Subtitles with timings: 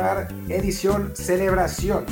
[0.00, 2.06] Bar, edición celebración.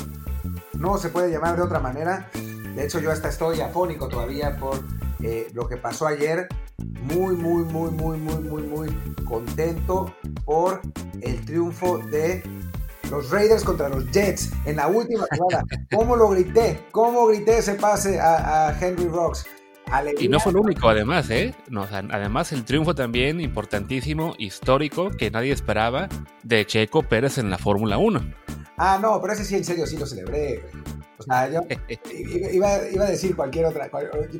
[0.73, 2.29] No se puede llamar de otra manera.
[2.75, 4.79] De hecho, yo hasta estoy afónico todavía por
[5.23, 6.47] eh, lo que pasó ayer.
[7.01, 8.89] Muy, muy, muy, muy, muy, muy, muy
[9.25, 10.13] contento
[10.45, 10.81] por
[11.21, 12.43] el triunfo de
[13.09, 15.63] los Raiders contra los Jets en la última jugada.
[15.91, 16.85] ¿Cómo lo grité?
[16.91, 19.47] ¿Cócómo grité ese pase a, Henry Rocks?
[20.19, 21.53] Y no fue el único, además, ¿eh?
[22.11, 26.09] además, el triunfo también importantísimo, histórico, que nadie esperaba,
[26.43, 28.21] de Checo Pérez en la Fórmula 1.
[28.77, 30.63] Ah, no, pero ese sí, en serio, sí lo celebré.
[31.17, 31.61] O sea, yo
[32.53, 33.89] iba, iba, a decir cualquier otra.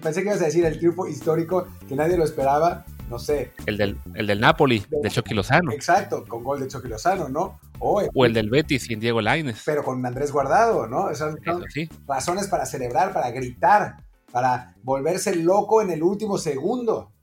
[0.01, 3.51] Pensé que ibas a decir el triunfo histórico que nadie lo esperaba no sé.
[3.65, 5.71] El del, el del Napoli, de, Chucky Lozano.
[5.71, 7.59] Exacto, con gol de Chucky Lozano, ¿no?
[7.79, 9.63] O, el del Betis sin Diego Lainez.
[9.65, 11.09] Pero con Andrés Guardado, ¿no?
[11.09, 11.63] Esas son
[12.07, 13.97] razones para celebrar, para gritar,
[14.31, 17.13] para volverse loco en el último segundo.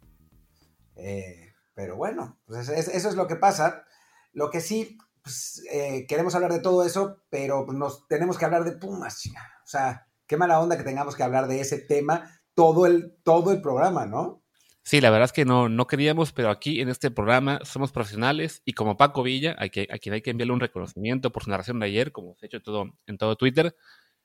[0.96, 3.84] Eh, pero bueno, pues eso es lo que pasa.
[4.32, 8.44] Lo que sí, pues, eh, queremos hablar de todo eso, pero pues, nos tenemos que
[8.44, 12.30] hablar de Pumas, O sea, qué mala onda que tengamos que hablar de ese tema
[12.54, 14.42] todo el, todo el programa, ¿no?
[14.82, 18.62] Sí, la verdad es que no, no queríamos, pero aquí en este programa somos profesionales
[18.64, 21.86] y como Paco Villa, a, quien hay que enviarle un reconocimiento por su narración de
[21.86, 23.74] ayer, como se ha hecho todo, en todo Twitter,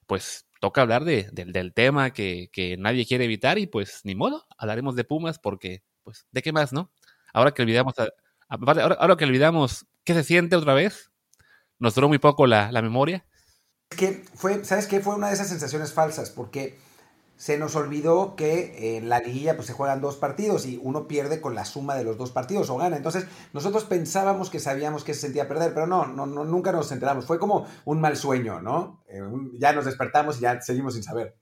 [0.07, 4.45] pues toca hablar de, del tema que, que, nadie quiere evitar y pues ni modo,
[4.57, 6.91] hablaremos de Pumas porque, pues, ¿de qué más, no?
[7.33, 11.11] Ahora que olvidamos, ahora, ahora, que olvidamos qué se siente otra vez,
[11.79, 13.25] nos duró muy poco la, la memoria.
[13.89, 14.99] Que fue, ¿sabes qué?
[14.99, 16.77] Fue una de esas sensaciones falsas, porque
[17.41, 21.41] se nos olvidó que en la liguilla pues, se juegan dos partidos y uno pierde
[21.41, 22.97] con la suma de los dos partidos o gana.
[22.97, 26.91] Entonces, nosotros pensábamos que sabíamos que se sentía perder, pero no, no, no nunca nos
[26.91, 27.25] enteramos.
[27.25, 29.01] Fue como un mal sueño, ¿no?
[29.07, 29.23] Eh,
[29.57, 31.40] ya nos despertamos y ya seguimos sin saber.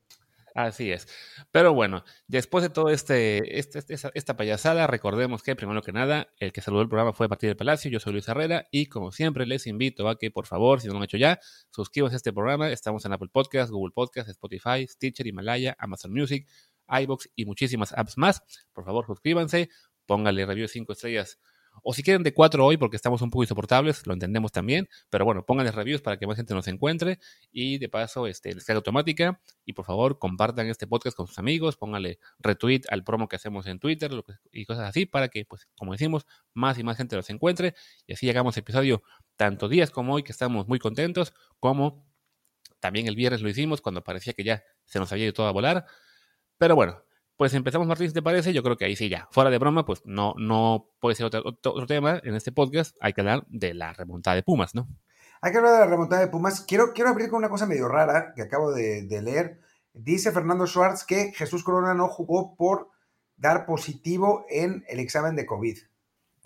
[0.60, 1.08] Así es.
[1.52, 6.34] Pero bueno, después de todo este, este, este esta, payasada, recordemos que primero que nada,
[6.38, 9.14] el que saludó el programa fue Partir del Palacio, yo soy Luis Herrera y como
[9.14, 11.40] siempre les invito a que por favor, si no lo han hecho ya,
[11.70, 12.70] suscríbanse a este programa.
[12.72, 16.46] Estamos en Apple Podcast, Google Podcast, Spotify, Stitcher, Himalaya, Amazon Music,
[16.90, 18.44] iBox y muchísimas apps más.
[18.74, 19.70] Por favor, suscríbanse,
[20.06, 21.40] pónganle review de 5 estrellas
[21.84, 24.88] o si quieren de cuatro hoy, porque estamos un poco insoportables, lo entendemos también.
[25.10, 27.20] Pero bueno, pónganles reviews para que más gente nos encuentre.
[27.52, 29.42] Y de paso, este, les automática.
[29.66, 31.78] Y por favor, compartan este podcast con sus amigos.
[31.78, 34.12] Pónganle retweet al promo que hacemos en Twitter
[34.52, 37.76] y cosas así para que, pues, como decimos, más y más gente los encuentre.
[38.08, 39.04] Y así llegamos a episodio
[39.36, 42.06] tanto días como hoy, que estamos muy contentos, como
[42.80, 45.52] también el viernes lo hicimos cuando parecía que ya se nos había ido todo a
[45.52, 45.86] volar.
[46.58, 47.04] Pero bueno,
[47.40, 48.52] pues empezamos, Martín, si te parece.
[48.52, 49.30] Yo creo que ahí sí ya.
[49.32, 52.98] Fuera de broma, pues no, no puede ser otro, tema en este podcast.
[53.00, 54.90] Hay que hablar de la remontada de Pumas, ¿no?
[55.40, 56.60] Hay que hablar de la remontada de Pumas.
[56.60, 59.62] Quiero, quiero abrir con una cosa medio rara que acabo de, leer.
[59.94, 62.90] Dice Fernando Schwartz que Jesús Corona no jugó por
[63.38, 65.78] dar positivo en el examen de COVID.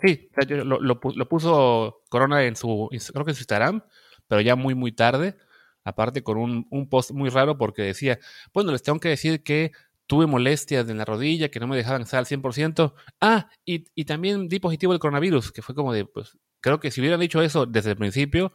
[0.00, 3.82] Sí, lo, lo, puso Corona en su, creo que en su Instagram,
[4.28, 5.36] pero ya muy, muy tarde
[5.82, 8.18] aparte con un, un, post muy raro porque decía,
[8.54, 9.72] bueno, les tengo que decir que
[10.06, 12.94] tuve molestias en la rodilla que no me dejaban estar al 100%.
[13.20, 16.90] Ah, y, y también di positivo el coronavirus, que fue como de, pues, creo que
[16.90, 18.52] si hubieran dicho eso desde el principio,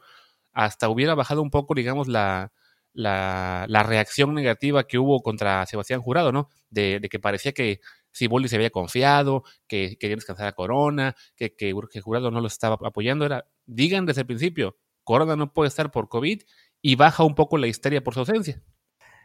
[0.52, 2.52] hasta hubiera bajado un poco, digamos, la,
[2.92, 6.48] la, la reacción negativa que hubo contra Sebastián Jurado, ¿no?
[6.70, 7.80] De, de que parecía que
[8.12, 12.40] si Boldi se había confiado, que quería descansar a Corona, que, que, que Jurado no
[12.40, 16.42] lo estaba apoyando, era, digan desde el principio, Corona no puede estar por COVID
[16.82, 18.62] y baja un poco la histeria por su ausencia.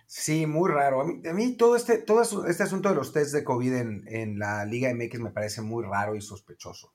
[0.08, 1.02] Sí, muy raro.
[1.02, 4.94] A mí, todo, este, todo este asunto de los tests de COVID en, la Liga
[4.94, 6.94] MX me parece muy raro y sospechoso.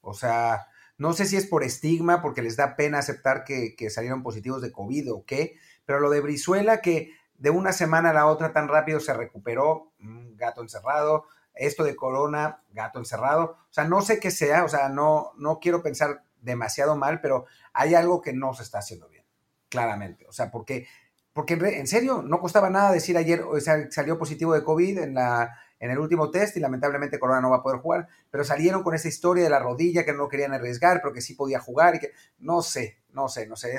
[0.00, 0.66] O sea,
[0.98, 4.72] no sé si es por estigma, porque les da pena aceptar que, salieron positivos de
[4.72, 5.56] COVID o qué,
[5.86, 9.92] pero lo de Brizuela, que de una semana a la otra tan rápido se recuperó,
[9.98, 11.24] mm, gato encerrado.
[11.54, 13.56] Esto de Corona, gato encerrado.
[13.70, 17.46] O sea, no sé qué sea, o sea, no, no quiero pensar demasiado mal, pero
[17.72, 19.24] hay algo que no se está haciendo bien,
[19.68, 20.26] claramente.
[20.26, 20.86] O sea, porque
[21.34, 25.14] porque en serio, no costaba nada decir ayer o sea, salió positivo de COVID en,
[25.14, 28.84] la, en el último test y lamentablemente Corona no va a poder jugar, pero salieron
[28.84, 31.96] con esa historia de la rodilla que no querían arriesgar, pero que sí podía jugar
[31.96, 33.76] y que no sé, no sé, no sé.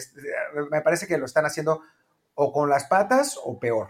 [0.69, 1.81] me parece que lo están haciendo
[2.33, 3.89] o con las patas o peor.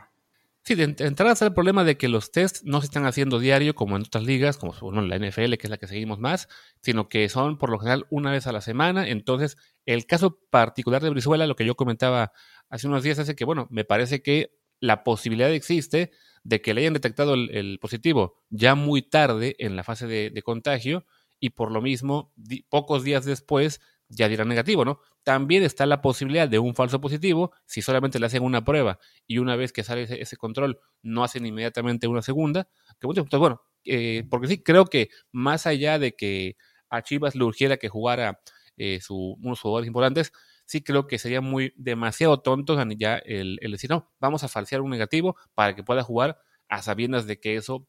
[0.62, 3.76] Sí, de entrada está el problema de que los tests no se están haciendo diario
[3.76, 6.50] como en otras ligas, como en la NFL, que es la que seguimos más,
[6.82, 9.08] sino que son por lo general una vez a la semana.
[9.08, 12.32] Entonces, el caso particular de Brizuela, lo que yo comentaba
[12.70, 16.12] hace unos días hace que, bueno, me parece que la posibilidad existe
[16.44, 21.06] de que le hayan detectado el, positivo ya muy tarde en la fase de, contagio
[21.40, 22.34] y por lo mismo,
[22.70, 25.00] pocos días después, ya dirá negativo, ¿no?
[25.24, 29.40] También está la posibilidad de un falso positivo si solamente le hacen una prueba y
[29.40, 32.70] una vez que sale ese, control no hacen inmediatamente una segunda.
[33.00, 36.58] Que, pues, bueno, eh, porque sí, creo que más allá de que
[36.90, 38.40] a Chivas le urgiera que jugara
[38.78, 40.32] eh, su, unos jugadores importantes,
[40.66, 44.92] sí creo que sería muy demasiado tonto ya el, decir, no, vamos a falsear un
[44.92, 46.40] negativo para que pueda jugar
[46.70, 47.88] a sabiendas de que eso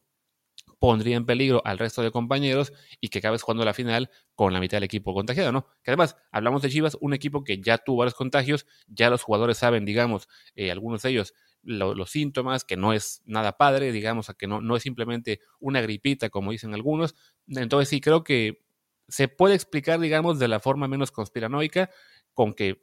[0.79, 4.59] pondría en peligro al resto de compañeros y que acabes jugando la final con la
[4.59, 5.67] mitad del equipo contagiado, ¿no?
[5.83, 9.57] Que además, hablamos de Chivas, un equipo que ya tuvo varios contagios, ya los jugadores
[9.57, 14.47] saben, digamos, eh, algunos de ellos, los síntomas, que no es nada padre, digamos, que
[14.47, 17.15] no, no es simplemente una gripita, como dicen algunos.
[17.47, 18.66] Entonces sí, creo que
[19.07, 21.89] se puede explicar, digamos, de la forma menos conspiranoica,
[22.33, 22.81] con que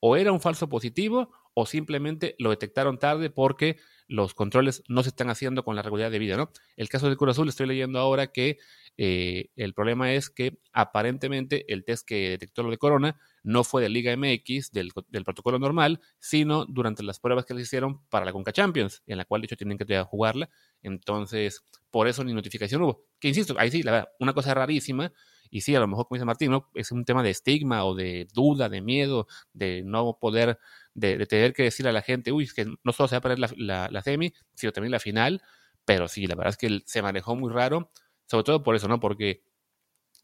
[0.00, 3.76] o era un falso positivo o simplemente lo detectaron tarde porque
[4.08, 6.50] los controles no se están haciendo con la regularidad debida, ¿no?
[6.76, 8.58] El caso de Cruz Azul, estoy leyendo ahora que
[8.96, 13.82] eh, el problema es que aparentemente el test que detectó lo de corona no fue
[13.82, 14.92] de Liga MX, del,
[15.24, 19.24] protocolo normal, sino durante las pruebas que les hicieron para la Conca Champions, en la
[19.24, 20.48] cual de hecho tienen que jugarla.
[20.82, 23.04] Entonces, por eso ni notificación hubo.
[23.18, 25.12] Que insisto, ahí sí, la verdad, una cosa rarísima,
[25.52, 26.70] y sí, a lo mejor, como dice Martín, ¿no?
[26.74, 30.58] es un tema de estigma o de duda, de miedo, de no poder,
[30.94, 33.20] de, tener que decir a la gente, uy, es que no solo se va a
[33.20, 35.42] perder la, la, semi, sino también la final.
[35.84, 37.90] Pero sí, la verdad es que se manejó muy raro,
[38.24, 38.98] sobre todo por eso, ¿no?
[38.98, 39.42] Porque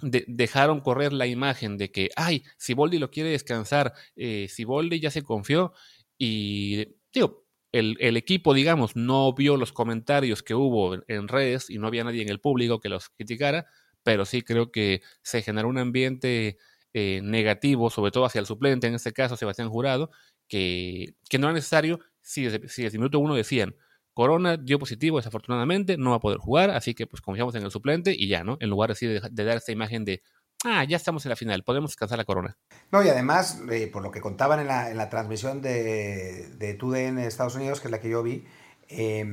[0.00, 4.98] dejaron correr la imagen de que, ay, si Boldi lo quiere descansar, eh, si Boldi
[4.98, 5.74] ya se confió
[6.16, 11.76] y, digo, el, el, equipo, digamos, no vio los comentarios que hubo en redes y
[11.76, 13.66] no había nadie en el público que los criticara,
[14.02, 16.58] pero sí creo que se generó un ambiente
[16.94, 20.10] eh, negativo, sobre todo hacia el suplente, en este caso Sebastián Jurado,
[20.48, 23.76] que, que no era necesario si desde, si desde minuto uno decían,
[24.14, 27.70] Corona dio positivo desafortunadamente, no va a poder jugar, así que pues confiamos en el
[27.70, 28.56] suplente y ya, ¿no?
[28.60, 30.22] En lugar de, de dar esta imagen de,
[30.64, 32.56] ah, ya estamos en la final, podemos descansar la Corona.
[32.90, 36.74] No, y además, eh, por lo que contaban en la, en la transmisión de, de
[36.74, 38.44] TUDN Estados Unidos, que es la que yo vi,
[38.88, 39.24] eh,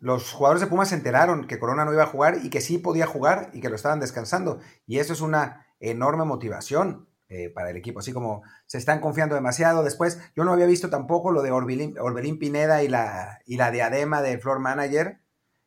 [0.00, 2.78] los jugadores de Pumas se enteraron que Corona no iba a jugar y que sí
[2.78, 4.60] podía jugar y que lo estaban descansando.
[4.86, 9.34] Y eso es una enorme motivación eh, para el equipo, así como se están confiando
[9.34, 9.82] demasiado.
[9.82, 14.22] Después, yo no había visto tampoco lo de Orbelín, Pineda y la, y la diadema
[14.22, 15.20] de Floor Manager,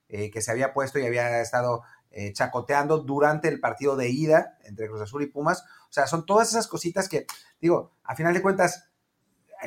[0.08, 4.58] eh, que se había puesto y había estado eh, chacoteando durante el partido de ida
[4.64, 5.64] entre Cruz Azul y Pumas.
[5.90, 7.28] O sea, son todas esas cositas que,
[7.60, 8.90] digo, a final de cuentas,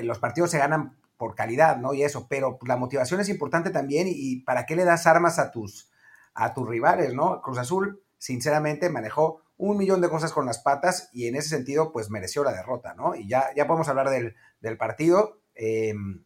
[0.03, 1.95] los partidos se ganan por calidad, ¿no?
[1.95, 5.51] Y eso, pero la motivación es importante también y, para qué le das armas a
[5.51, 5.91] tus,
[6.35, 7.41] a tus rivales, ¿no?
[7.43, 11.93] Cruz Azul, sinceramente, manejó un millón de cosas con las patas y en ese sentido,
[11.93, 13.15] pues mereció la derrota, ¿no?
[13.15, 15.39] Y ya, ya podemos hablar del, partido.
[15.55, 16.25] Em,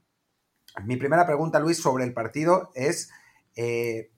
[0.85, 3.11] mi primera pregunta, Luis, sobre el partido es,
[3.56, 4.11] eh,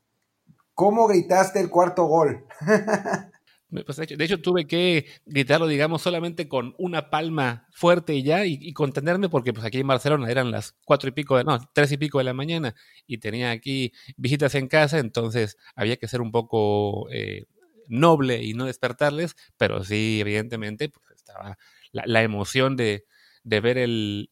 [0.74, 2.46] ¿cómo gritaste el cuarto gol?
[3.70, 9.28] De, hecho, tuve que gritarlo, digamos, solamente con una palma fuerte y ya, y, contenerme,
[9.28, 12.18] porque pues aquí en Barcelona eran las cuatro y pico, de, no, tres y pico
[12.18, 12.74] de la mañana,
[13.06, 17.44] y tenía aquí visitas en casa, entonces había que ser un poco eh,
[17.86, 21.56] noble y no despertarles, pero sí, evidentemente, pues estaba
[21.92, 23.04] la, emoción de,
[23.44, 24.28] ver el,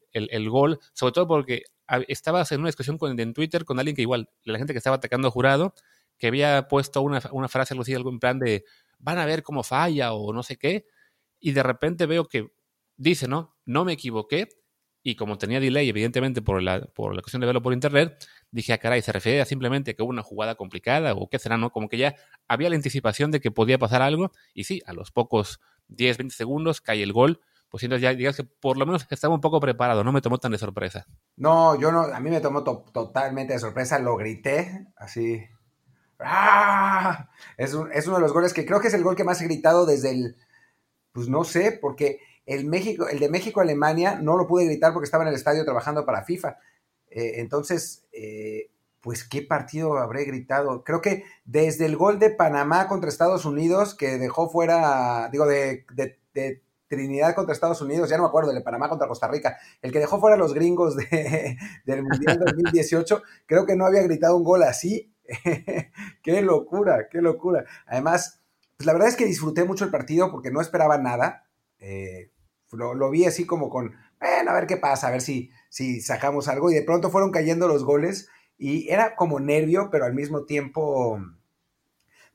[0.50, 1.62] gol, sobre todo porque
[2.08, 4.96] estaba en una discusión con, en Twitter con alguien que igual, la gente que estaba
[4.96, 5.74] atacando jurado,
[6.18, 8.64] que había puesto una, una frase algo así, algo en plan de
[8.98, 10.86] van a ver cómo falla o no sé qué,
[11.40, 12.52] y de repente veo que
[12.96, 13.56] dice, ¿no?
[13.64, 14.48] No me equivoqué,
[15.02, 18.72] y como tenía delay, evidentemente, por la, por la cuestión de verlo por internet, dije,
[18.72, 21.70] ah, caray, ¿se refiere a simplemente que hubo una jugada complicada o qué será, no?
[21.70, 22.16] Como que ya
[22.48, 26.34] había la anticipación de que podía pasar algo, y sí, a los pocos 10, 20
[26.34, 27.40] segundos cae el gol,
[27.70, 30.38] pues entonces ya digamos que por lo menos estaba un poco preparado, no me tomó
[30.38, 31.06] tan de sorpresa.
[31.36, 35.42] No, yo no, a mí me tomó totalmente de sorpresa, lo grité así,
[36.18, 37.28] ¡Ah!
[37.56, 39.86] Es, uno de los goles que creo que es el gol que más he gritado
[39.86, 40.36] desde el,
[41.12, 45.24] pues no sé, porque el, México, el de México-Alemania no lo pude gritar porque estaba
[45.24, 46.58] en el estadio trabajando para FIFA.
[47.10, 48.70] Eh, entonces, eh,
[49.00, 50.82] pues qué partido habré gritado.
[50.84, 55.84] Creo que desde el gol de Panamá contra Estados Unidos, que dejó fuera, digo, de,
[56.88, 59.92] Trinidad contra Estados Unidos, ya no me acuerdo, el de Panamá contra Costa Rica, el
[59.92, 60.96] que dejó fuera a los gringos
[61.84, 65.12] del Mundial 2018, creo que no había gritado un gol así
[66.22, 67.64] qué locura, qué locura.
[67.86, 68.40] Además,
[68.76, 71.46] pues la verdad es que disfruté mucho el partido porque no esperaba nada.
[71.78, 72.32] Eh,
[72.72, 76.48] lo, vi así como con, bueno, a ver qué pasa, a ver si, si sacamos
[76.48, 76.70] algo.
[76.70, 81.20] Y de pronto fueron cayendo los goles y era como nervio, pero al mismo tiempo,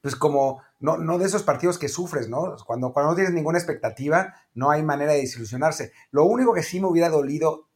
[0.02, 2.56] pues como, no, no de esos partidos que sufres, ¿no?
[2.66, 5.92] Cuando, cuando no tienes ninguna expectativa, no hay manera de desilusionarse.
[6.12, 7.68] Lo único que sí me hubiera dolido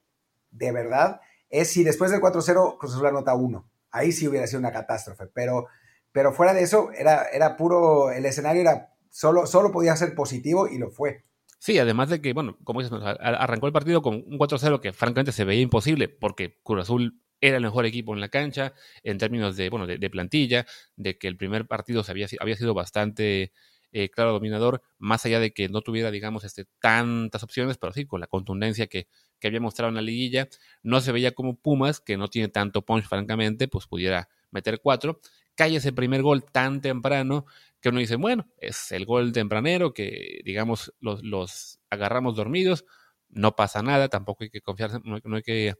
[0.52, 4.60] de verdad es si después del 4-0 Cruz Azul anota uno ahí sí hubiera sido
[4.60, 5.68] una catástrofe, pero,
[6.12, 10.68] pero fuera de eso, era, era puro, el escenario era, solo, solo podía ser positivo
[10.68, 11.24] y lo fue.
[11.60, 15.32] Sí, además de que, bueno, como dices, arrancó el partido con un 4-0 que francamente
[15.32, 19.56] se veía imposible porque Cruz Azul era el mejor equipo en la cancha en términos
[19.58, 20.66] de, bueno, de, plantilla,
[20.96, 23.52] de que el primer partido se había, había sido bastante
[23.92, 28.06] eh, claro dominador, más allá de que no tuviera, digamos, este, tantas opciones, pero sí,
[28.06, 29.08] con la contundencia que,
[29.40, 30.48] que había mostrado en la liguilla,
[30.84, 35.20] no se veía como Pumas, que no tiene tanto punch, francamente, pues pudiera meter cuatro.
[35.56, 37.46] Cae ese primer gol tan temprano
[37.82, 42.86] que uno dice, bueno, es el gol tempranero, que digamos los, los agarramos dormidos,
[43.30, 45.76] no pasa nada, tampoco hay que confiarse, no hay que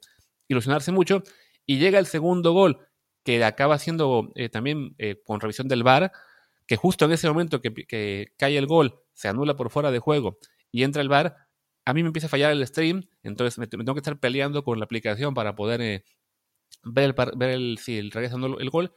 [0.48, 1.24] ilusionarse mucho.
[1.66, 2.88] Y llega el segundo gol,
[3.24, 6.14] que acaba siendo eh, también eh, con revisión del VAR,
[6.66, 10.38] que justo en ese momento que, cae el gol, se anula por fuera de juego
[10.72, 11.47] y entra el VAR,
[11.88, 14.78] a mí me empieza a fallar el stream, entonces me, tengo que estar peleando con
[14.78, 16.04] la aplicación para poder eh,
[16.84, 17.80] ver, el, ver el,
[18.12, 18.94] regresando el gol.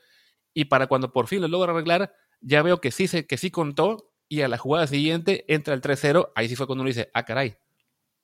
[0.53, 4.13] Y para cuando por fin lo logro arreglar, ya veo que sí, que sí contó
[4.29, 6.33] y a la jugada siguiente entra el 3-0.
[6.35, 7.57] Ahí sí fue cuando uno dice, ah, caray,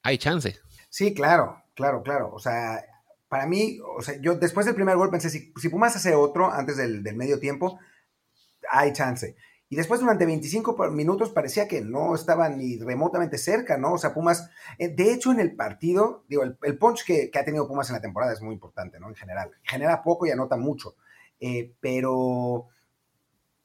[0.03, 0.59] hay chance.
[0.91, 2.33] Sí, claro, claro, claro.
[2.33, 2.85] O sea,
[3.29, 6.51] para mí, o sea, yo después del primer gol pensé, si, si Pumas hace otro
[6.51, 7.79] antes del, del, medio tiempo,
[8.69, 9.37] hay chance.
[9.69, 13.95] Y después durante 25 minutos parecía que no estaba ni remotamente cerca, ¿no?
[13.95, 17.39] O sea, Pumas, eh, de hecho en el partido, digo, el, el punch que, que,
[17.39, 19.09] ha tenido Pumas en la temporada es muy importante, ¿no?
[19.09, 20.95] En general, genera poco y anota mucho,
[21.41, 22.69] eh, pero,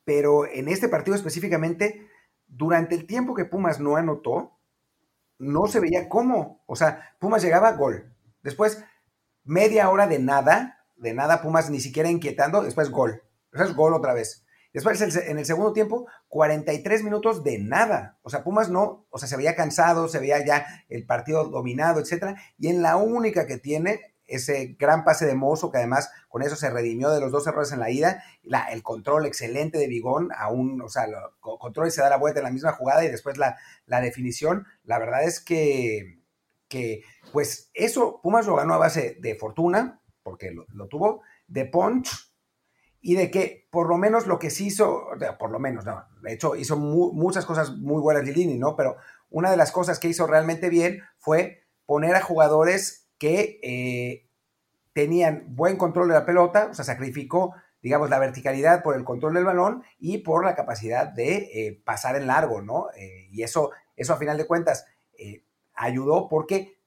[0.04, 2.08] pero en este partido específicamente,
[2.48, 4.58] durante el tiempo que Pumas no anotó,
[5.38, 8.84] no se veía cómo, o sea, Pumas llegaba gol, después
[9.44, 14.16] media hora de nada, de nada, Pumas ni siquiera inquietando, después gol, después gol otra
[14.16, 14.46] vez.
[14.74, 18.18] Después, en el segundo tiempo, 43 minutos de nada.
[18.22, 22.00] O sea, Pumas no, o sea, se veía cansado, se veía ya el partido dominado,
[22.00, 22.36] etcétera.
[22.58, 26.56] Y en la única que tiene, ese gran pase de Mozo, que además con eso
[26.56, 28.24] se redimió de los dos errores en la ida,
[28.72, 31.06] el control excelente de Bigón, aún, o sea,
[31.42, 34.66] control y se da la vuelta en la misma jugada y después la, la definición.
[34.86, 36.22] La verdad es que,
[36.70, 41.66] que, pues eso, Pumas lo ganó a base de fortuna, porque lo, lo tuvo, de
[41.66, 42.31] punch
[43.02, 45.08] y de que por lo menos lo que sí hizo,
[45.40, 48.76] por lo menos, no, de hecho hizo muchas cosas muy buenas Lilini, ¿no?
[48.76, 48.98] Pero
[49.30, 54.30] una de las cosas que hizo realmente bien fue poner a jugadores que eh,
[54.94, 59.34] tenían buen control de la pelota, o sea, sacrificó, digamos, la verticalidad por el control
[59.34, 62.88] del balón y por la capacidad de eh, pasar en largo, ¿no?
[62.96, 64.86] Eh, y eso, eso a final de cuentas
[65.76, 66.80] ayudó porque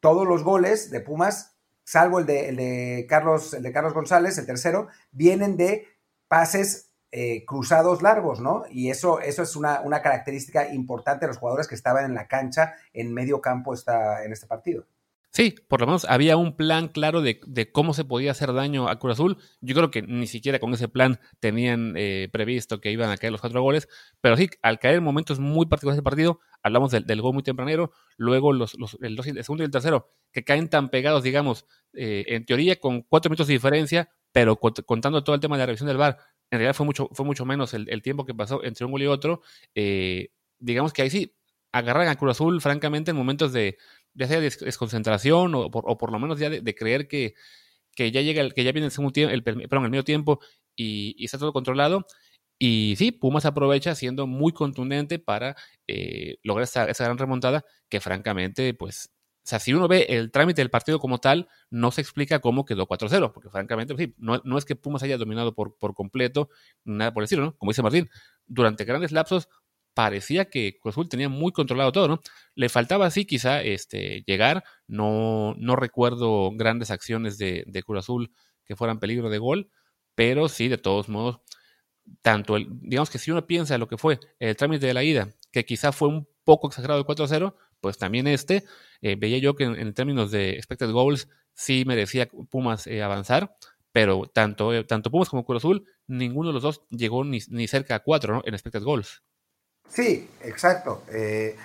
[0.00, 1.53] todos los goles de Pumas
[1.84, 5.86] salvo el de, el de, Carlos, el de Carlos González, el tercero, vienen de
[6.28, 8.64] pases eh, cruzados largos, ¿no?
[8.70, 12.26] Y eso, eso es una, una, característica importante de los jugadores que estaban en la
[12.26, 14.84] cancha en medio campo esta, en este partido.
[15.34, 18.88] Sí, por lo menos había un plan claro de, de, cómo se podía hacer daño
[18.88, 19.36] a Cruz Azul.
[19.60, 23.32] Yo creo que ni siquiera con ese plan tenían eh, previsto que iban a caer
[23.32, 23.88] los cuatro goles,
[24.20, 27.90] pero sí, al caer en momentos muy particulares del partido, hablamos del, gol muy tempranero,
[28.16, 32.24] luego los, los, el, el, segundo y el tercero, que caen tan pegados, digamos, eh,
[32.28, 35.88] en teoría con cuatro minutos de diferencia, pero contando todo el tema de la revisión
[35.88, 36.16] del VAR,
[36.52, 39.02] en realidad fue mucho, fue mucho menos el, el tiempo que pasó entre un gol
[39.02, 39.42] y otro.
[39.74, 40.28] Eh,
[40.60, 41.34] digamos que ahí sí,
[41.74, 43.78] agarran a Cruz Azul, francamente, en momentos de
[44.14, 47.34] ya sea desconcentración o por, lo menos ya de, creer que,
[47.94, 50.40] que, ya llega el, que ya viene el segundo tiempo, el, perdón, el medio tiempo
[50.76, 52.06] y, está todo controlado.
[52.58, 55.56] Y sí, Pumas aprovecha siendo muy contundente para
[55.88, 59.10] eh, lograr esa, esa, gran remontada que francamente, pues,
[59.42, 63.32] si uno ve el trámite del partido como tal, no se explica cómo quedó 4-0,
[63.32, 66.48] porque francamente, sí, no, no, es que Pumas haya dominado por, por completo,
[66.84, 67.56] nada por decirlo, ¿no?
[67.56, 68.08] Como dice Martín,
[68.46, 69.48] durante grandes lapsos
[69.94, 72.20] parecía que Cruz Azul tenía muy controlado todo, ¿no?
[72.54, 78.32] Le faltaba así quizá este, llegar, no, no recuerdo grandes acciones de, de Cruz Azul
[78.64, 79.70] que fueran peligro de gol,
[80.14, 81.40] pero sí, de todos modos,
[82.22, 85.04] tanto el, digamos que si uno piensa en lo que fue el trámite de la
[85.04, 88.64] ida, que quizá fue un poco exagerado el 4-0, pues también este,
[89.02, 93.56] eh, veía yo que en, términos de expected goals sí merecía Pumas eh, avanzar,
[93.92, 97.68] pero tanto, eh, tanto Pumas como Cruz Azul, ninguno de los dos llegó ni, ni
[97.68, 98.42] cerca a 4 ¿no?
[98.44, 99.22] en expected goals.
[99.88, 101.02] Sí, exacto.
[101.08, 101.56] Eh,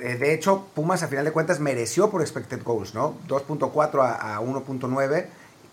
[0.00, 3.18] eh, de hecho, Pumas a final de cuentas mereció por expected goals, ¿no?
[3.28, 5.26] 2.4 a, a 1.9,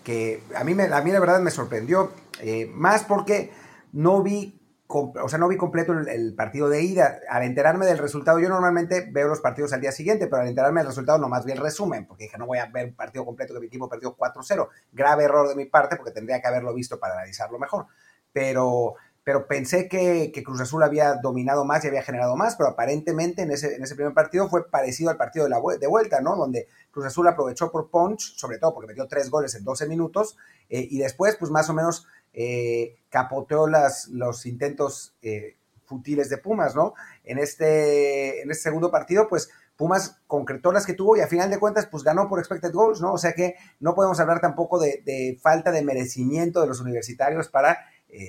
[0.04, 3.52] que a mí, me, a mí la verdad me sorprendió, eh, más porque
[3.92, 7.20] no vi, o sea, no vi completo el, partido de ida.
[7.28, 10.80] Al enterarme del resultado, yo normalmente veo los partidos al día siguiente, pero al enterarme
[10.80, 13.54] del resultado nomás vi el resumen, porque dije, no voy a ver un partido completo
[13.54, 14.68] que mi equipo perdió 4-0.
[14.92, 17.86] Grave error de mi parte, porque tendría que haberlo visto para analizarlo mejor.
[18.32, 18.94] Pero
[19.28, 23.50] pero pensé que, Cruz Azul había dominado más y había generado más, pero aparentemente en
[23.50, 26.34] ese, en ese primer partido fue parecido al partido de, la, de vuelta, ¿no?
[26.34, 30.38] Donde Cruz Azul aprovechó por punch, sobre todo porque metió tres goles en 12 minutos,
[30.70, 36.38] eh, y después, pues más o menos eh, capoteó las, los intentos eh, futiles de
[36.38, 36.94] Pumas, ¿no?
[37.22, 41.50] En este, en este segundo partido, pues Pumas concretó las que tuvo y a final
[41.50, 43.12] de cuentas, pues ganó por expected goals, ¿no?
[43.12, 47.48] O sea que no podemos hablar tampoco de, de falta de merecimiento de los universitarios
[47.48, 47.76] para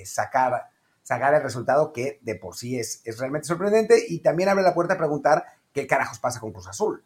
[0.04, 0.69] sacar
[1.10, 4.74] sacar el resultado que de por sí es, es realmente sorprendente y también abre la
[4.74, 7.02] puerta a preguntar qué carajos pasa con Cruz Azul.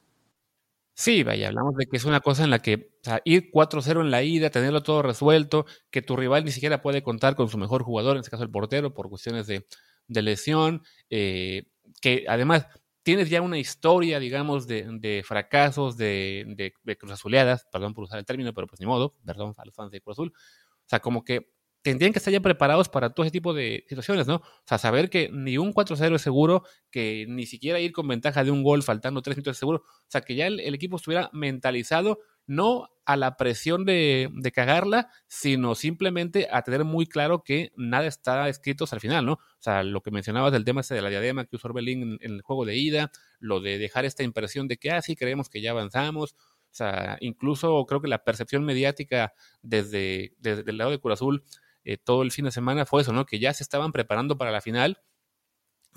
[0.93, 2.93] Sí, vaya, hablamos de que es una cosa en la que
[3.25, 7.35] ir 4-0 en la ida, tenerlo todo resuelto, que tu rival ni siquiera puede contar
[7.35, 9.65] con su mejor jugador, en este caso el portero, por cuestiones de,
[10.07, 11.65] lesión, eh,
[12.03, 12.67] que además
[13.03, 16.45] tienes ya una historia, digamos, de, fracasos, de,
[16.85, 19.75] de, Cruz Azuleadas, perdón por usar el término, pero pues ni modo, perdón a los
[19.75, 20.33] fans de Cruz Azul.
[20.37, 21.55] O sea, como que
[21.85, 24.37] tendrían que estar ya preparados para todo ese tipo de situaciones, ¿no?
[24.37, 28.43] O sea, saber que ni un 4-0 es seguro, que ni siquiera ir con ventaja
[28.43, 29.83] de un gol faltando tres minutos es seguro.
[29.85, 35.75] O sea, que ya el, equipo estuviera mentalizado no a la presión de, cagarla, sino
[35.75, 39.35] simplemente a tener muy claro que nada está escrito hasta el final, ¿no?
[39.35, 42.33] O sea, lo que mencionabas del tema ese de la diadema que usó Orbelín en,
[42.33, 45.73] el juego de ida, lo de dejar esta impresión de que, ah, creemos que ya
[45.73, 46.35] avanzamos.
[46.35, 51.45] O sea, incluso creo que la percepción mediática desde, desde el lado de Cruz Azul
[51.85, 53.27] eh, todo el fin de semana fue eso, ¿no?
[53.27, 54.99] Que ya se estaban preparando para la final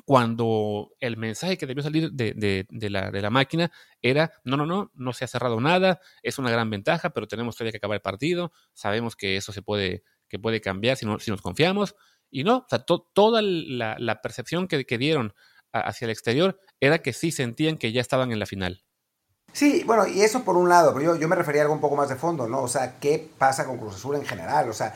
[0.05, 4.91] cuando el mensaje que debió salir de, la, de, la, máquina era, no, no, no,
[4.93, 8.01] no se ha cerrado nada, es una gran ventaja, pero tenemos todavía que acabar el
[8.01, 11.95] partido, sabemos que eso se puede, que puede cambiar si, si nos confiamos,
[12.29, 15.33] y no, o sea, toda la, percepción que, que dieron
[15.71, 18.83] hacia el exterior era que sí sentían que ya estaban en la final.
[19.53, 21.81] Sí, bueno, y eso por un lado, pero yo, yo me refería a algo un
[21.81, 22.61] poco más de fondo, ¿no?
[22.61, 24.69] O sea, ¿qué pasa con Cruz Azul en general?
[24.69, 24.93] O sea,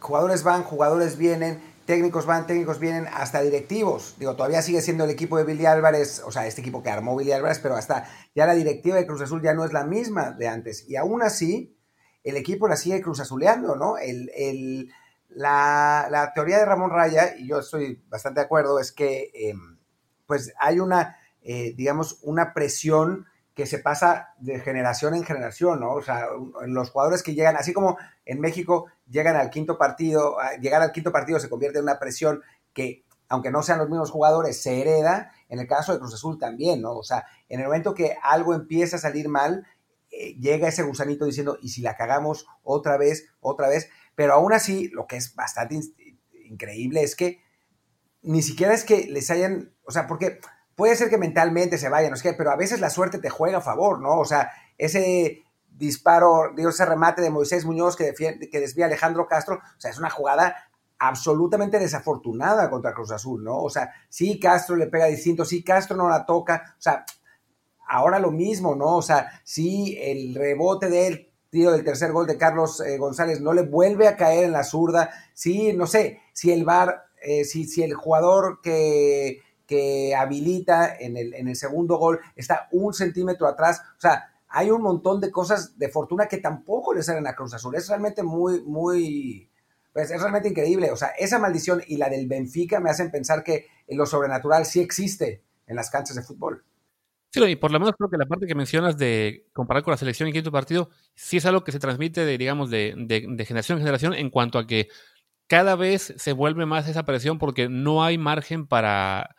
[0.00, 4.14] jugadores van, jugadores vienen, técnicos van, técnicos vienen, hasta directivos.
[4.18, 7.16] Digo, todavía sigue siendo el equipo de Billy Álvarez, o sea, este equipo que armó
[7.16, 10.32] Billy Álvarez, pero hasta ya la directiva de Cruz Azul ya no es la misma
[10.32, 10.88] de antes.
[10.88, 11.76] Y aún así,
[12.22, 13.98] el equipo la sigue Cruz Azuleando, ¿no?
[13.98, 14.90] El,
[15.28, 19.78] la, teoría de Ramón Raya, y yo estoy bastante de acuerdo, es que em,
[20.26, 25.92] pues hay una, eh, digamos, una presión que se pasa de generación en generación, ¿no?
[25.92, 26.26] O sea,
[26.66, 31.12] los jugadores que llegan, así como en México llegan al quinto partido, llegar al quinto
[31.12, 35.32] partido se convierte en una presión que, aunque no sean los mismos jugadores, se hereda,
[35.48, 36.94] en el caso de Cruz Azul también, ¿no?
[36.94, 39.64] O sea, en el momento que algo empieza a salir mal,
[40.10, 43.88] eh, llega ese gusanito diciendo, ¿y si la cagamos otra vez, otra vez?
[44.16, 45.80] Pero aún así, lo que es bastante
[46.44, 47.40] increíble es que
[48.22, 50.40] ni siquiera es que les hayan, o sea, porque
[50.76, 53.58] puede ser que mentalmente se vayan, no sé pero a veces la suerte te juega
[53.58, 54.18] a favor, ¿no?
[54.18, 59.26] O sea, ese disparo, digo, ese remate de Moisés Muñoz que, defiende, que desvía Alejandro
[59.26, 60.56] Castro, o sea, es una jugada
[60.98, 63.58] absolutamente desafortunada contra Cruz Azul, ¿no?
[63.58, 67.04] O sea, sí Castro le pega distinto, sí Castro no la toca, o sea,
[67.86, 68.96] ahora lo mismo, ¿no?
[68.96, 73.40] O sea, sí el rebote de él, tío, del tercer gol de Carlos eh, González
[73.40, 77.44] no le vuelve a caer en la zurda, sí, no sé, si el VAR, eh,
[77.44, 82.92] si, si el jugador que que habilita en el, en el segundo gol, está un
[82.92, 83.82] centímetro atrás.
[83.96, 87.54] O sea, hay un montón de cosas de fortuna que tampoco le salen a Cruz
[87.54, 87.74] Azul.
[87.74, 89.50] Es realmente muy, muy,
[89.92, 90.90] pues es realmente increíble.
[90.92, 94.80] O sea, esa maldición y la del Benfica me hacen pensar que lo sobrenatural sí
[94.80, 96.64] existe en las canchas de fútbol.
[97.32, 99.96] Sí, y por lo menos creo que la parte que mencionas de comparar con la
[99.96, 103.78] selección y quinto partido, sí es algo que se transmite de, digamos, de, de generación
[103.78, 104.86] en generación en cuanto a que
[105.48, 109.34] cada vez se vuelve más esa presión porque no hay margen para,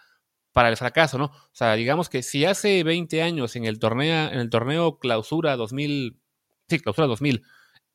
[0.55, 1.25] para el fracaso, ¿no?
[1.25, 5.57] O sea, digamos que si hace 20 años en el torneo, en el torneo Clausura
[5.57, 6.17] 2000,
[6.69, 7.43] sí, Clausura 2000,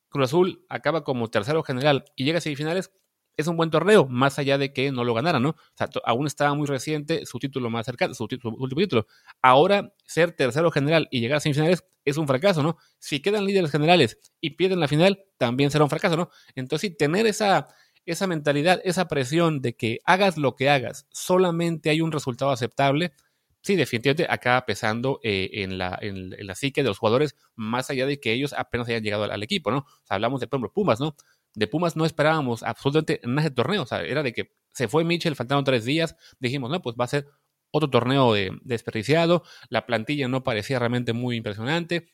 [0.09, 2.91] Cruz Azul acaba como tercero general y llega a semifinales,
[3.35, 5.49] es un buen torneo, más allá de que no lo ganara, ¿no?
[5.49, 9.07] O sea, aún estaba muy reciente su título más cercano, su, último título.
[9.41, 12.77] Ahora, ser tercero general y llegar a semifinales es un fracaso, ¿no?
[12.99, 16.29] Si quedan líderes generales y pierden la final, también será un fracaso, ¿no?
[16.53, 17.69] Entonces, sí, tener esa,
[18.05, 23.13] esa mentalidad, esa presión de que hagas lo que hagas, solamente hay un resultado aceptable,
[23.61, 28.05] sí, definitivamente acaba pesando eh, en, la, en, la psique de los jugadores, más allá
[28.05, 29.79] de que ellos apenas hayan llegado al, equipo, ¿no?
[29.79, 31.15] O sea, hablamos de, por ejemplo, Pumas, ¿no?
[31.53, 35.03] De Pumas no esperábamos absolutamente nada de torneo, o sea, era de que se fue
[35.03, 37.27] Mitchell, faltaron tres días, dijimos, no, pues va a ser
[37.71, 42.09] otro torneo de, desperdiciado, la plantilla no parecía realmente muy impresionante,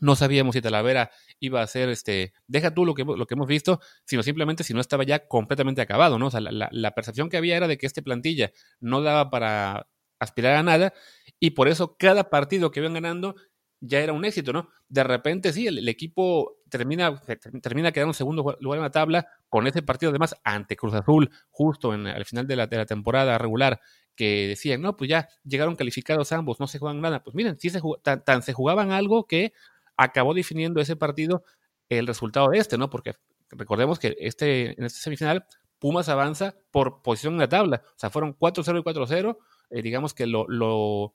[0.00, 3.46] no sabíamos si Talavera iba a ser, este, deja tú lo que, lo que hemos
[3.46, 6.26] visto, sino simplemente si no estaba ya completamente acabado, ¿no?
[6.26, 10.56] O sea, la, percepción que había era de que este plantilla no daba para aspirar
[10.56, 10.92] a nada
[11.38, 13.36] y por eso cada partido que iban ganando
[13.80, 14.68] ya era un éxito, ¿no?
[14.88, 17.20] De repente sí, el, equipo termina,
[17.62, 21.30] termina quedando en segundo lugar en la tabla con ese partido además ante Cruz Azul,
[21.50, 23.80] justo en, al final de la, la temporada regular,
[24.18, 27.22] que decían, no, pues ya llegaron calificados ambos, no se juegan nada.
[27.22, 29.52] Pues miren, sí se tan se jugaban algo que
[29.98, 31.44] acabó definiendo ese partido
[31.90, 32.88] el resultado de este, ¿no?
[32.88, 33.16] Porque
[33.50, 35.44] recordemos que este, en este semifinal
[35.78, 37.82] Pumas avanza por posición en la tabla.
[37.84, 39.38] O sea, fueron 4-0 y 4-0.
[39.70, 41.14] Eh, digamos que lo,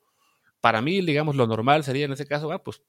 [0.61, 2.81] para mí, digamos, lo normal sería en ese caso, ah, pues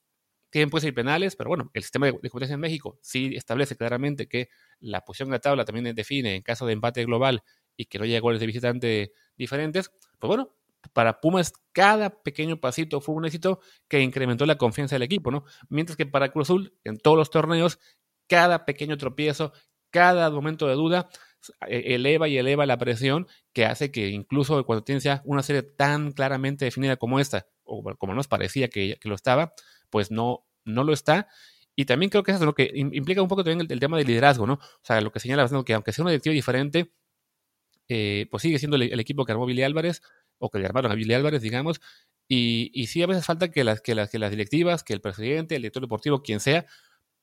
[0.51, 4.29] tienen pues ir penales, pero bueno, el sistema de, competencia en México sí establece claramente
[4.29, 7.43] que la posición en la tabla también define, en caso de empate global,
[7.77, 10.55] y que no haya goles de visitante diferentes, pues bueno,
[10.93, 15.45] para Pumas cada pequeño pasito fue un éxito que incrementó la confianza del equipo, ¿no?
[15.69, 17.79] Mientras que para Cruz Azul, en todos los torneos,
[18.29, 19.53] cada pequeño tropiezo,
[19.91, 21.09] cada momento de duda
[21.69, 25.63] e-, eleva y eleva la presión que hace que incluso cuando tienes ya una serie
[25.63, 29.55] tan claramente definida como esta, o como nos parecía que, lo estaba,
[29.91, 31.29] pues no, no lo está.
[31.77, 34.07] Y también creo que eso es lo que implica un poco también el, tema del
[34.07, 34.55] liderazgo, ¿no?
[34.55, 36.93] O sea, lo que señala que aunque sea una directiva diferente,
[37.89, 40.03] eh, pues sigue siendo el, equipo que armó Billy Álvarez,
[40.45, 41.81] o que le armaron a Billy Álvarez, digamos,
[42.29, 45.57] y, sí a veces falta que las, que, las, que las directivas, que el presidente,
[45.57, 46.67] el director deportivo, quien sea,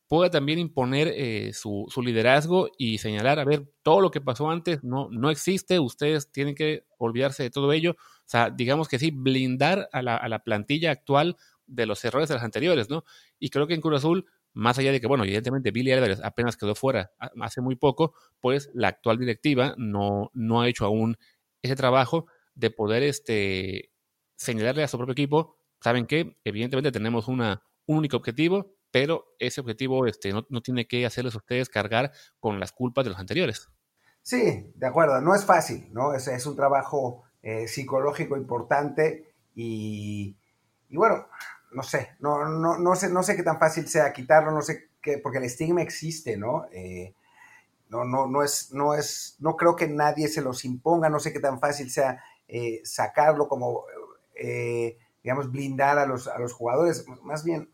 [0.07, 4.83] pueda también imponer eh, su, liderazgo y señalar, a ver, todo lo que pasó antes
[4.83, 7.91] no, no existe, ustedes tienen que olvidarse de todo ello.
[7.91, 12.27] O sea, digamos que sí, blindar a la, a la plantilla actual de los errores
[12.27, 13.05] de las anteriores, ¿no?
[13.39, 16.57] Y creo que en Cruz Azul, más allá de que, bueno, evidentemente Billy Álvarez apenas
[16.57, 21.17] quedó fuera hace muy poco, pues la actual directiva no, no ha hecho aún
[21.61, 22.25] ese trabajo
[22.55, 23.91] de poder este,
[24.35, 26.37] señalarle a su propio equipo, ¿saben qué?
[26.43, 31.37] Evidentemente tenemos una, un único objetivo, pero ese objetivo este, no, tiene que hacerles a
[31.37, 33.69] ustedes cargar con las culpas de los anteriores.
[34.21, 36.13] Sí, de acuerdo, no es fácil, ¿no?
[36.13, 40.35] Es, es un trabajo eh, psicológico importante y,
[40.89, 41.27] bueno,
[41.71, 44.89] no sé, no, no, no, sé, no sé qué tan fácil sea quitarlo, no sé
[45.01, 46.65] qué, porque el estigma existe, ¿no?
[46.71, 47.15] Eh,
[47.89, 51.33] no, no, no es, no es, no creo que nadie se los imponga, no sé
[51.33, 53.85] qué tan fácil sea eh, sacarlo como,
[55.23, 57.71] digamos, blindar a los, a los jugadores, más bien,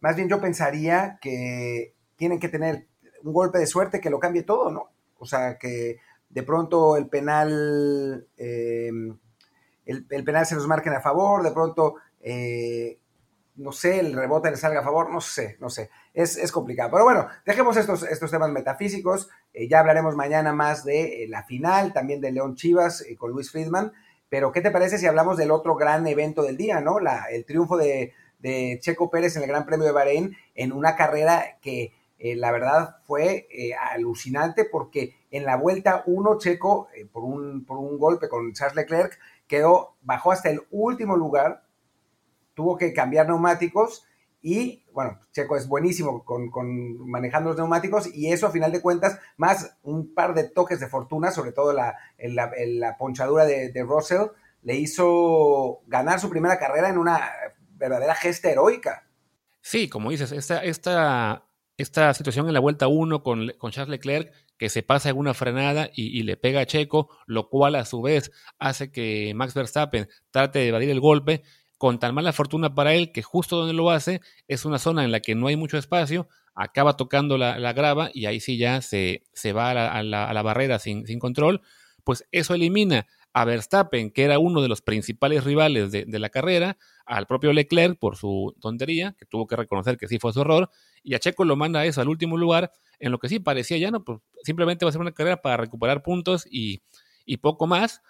[0.00, 2.86] más bien yo pensaría que tienen que tener
[3.22, 4.90] un golpe de suerte que lo cambie todo, ¿no?
[5.18, 5.98] O sea, que
[6.28, 8.90] de pronto el penal, eh,
[9.86, 12.97] el, penal se los marquen a favor, de pronto, eh,
[13.58, 16.90] no sé, el rebote le salga a favor, no sé, no sé, es, complicado.
[16.90, 21.92] Pero bueno, dejemos estos, estos temas metafísicos, eh, ya hablaremos mañana más de la final,
[21.92, 23.92] también de León Chivas con Luis Friedman,
[24.28, 27.00] pero ¿qué te parece si hablamos del otro gran evento del día, ¿no?
[27.00, 30.96] La, el triunfo de de Checo Pérez en el Gran Premio de Bahrein en una
[30.96, 37.06] carrera que eh, la verdad fue eh, alucinante porque en la vuelta 1 Checo, eh,
[37.06, 41.62] por, un, por un golpe con Charles Leclerc, quedó, bajó hasta el último lugar,
[42.58, 44.04] tuvo que cambiar neumáticos
[44.42, 46.50] y bueno, Checo es buenísimo con,
[47.08, 50.88] manejando los neumáticos y eso a final de cuentas, más un par de toques de
[50.88, 54.26] fortuna, sobre todo la, la, ponchadura de, de Russell,
[54.62, 57.30] le hizo ganar su primera carrera en una
[57.76, 59.06] verdadera gesta heroica.
[59.60, 61.44] Sí, como dices, esta, esta,
[61.76, 65.32] esta situación en la vuelta 1 con, con, Charles Leclerc, que se pasa en una
[65.32, 70.08] frenada y, le pega a Checo, lo cual a su vez hace que Max Verstappen
[70.32, 71.44] trate de evadir el golpe,
[71.78, 75.12] con tan mala fortuna para él que justo donde lo hace es una zona en
[75.12, 79.22] la que no hay mucho espacio, acaba tocando la, grava y ahí sí ya se,
[79.32, 81.62] se va a la, barrera sin, control,
[82.02, 86.76] pues eso elimina a Verstappen, que era uno de los principales rivales de, la carrera,
[87.06, 90.70] al propio Leclerc por su tontería, que tuvo que reconocer que sí fue su error,
[91.04, 93.78] y a Checo lo manda a eso al último lugar, en lo que sí parecía
[93.78, 96.82] ya no, pues simplemente va a ser una carrera para recuperar puntos y,
[97.40, 98.02] poco más.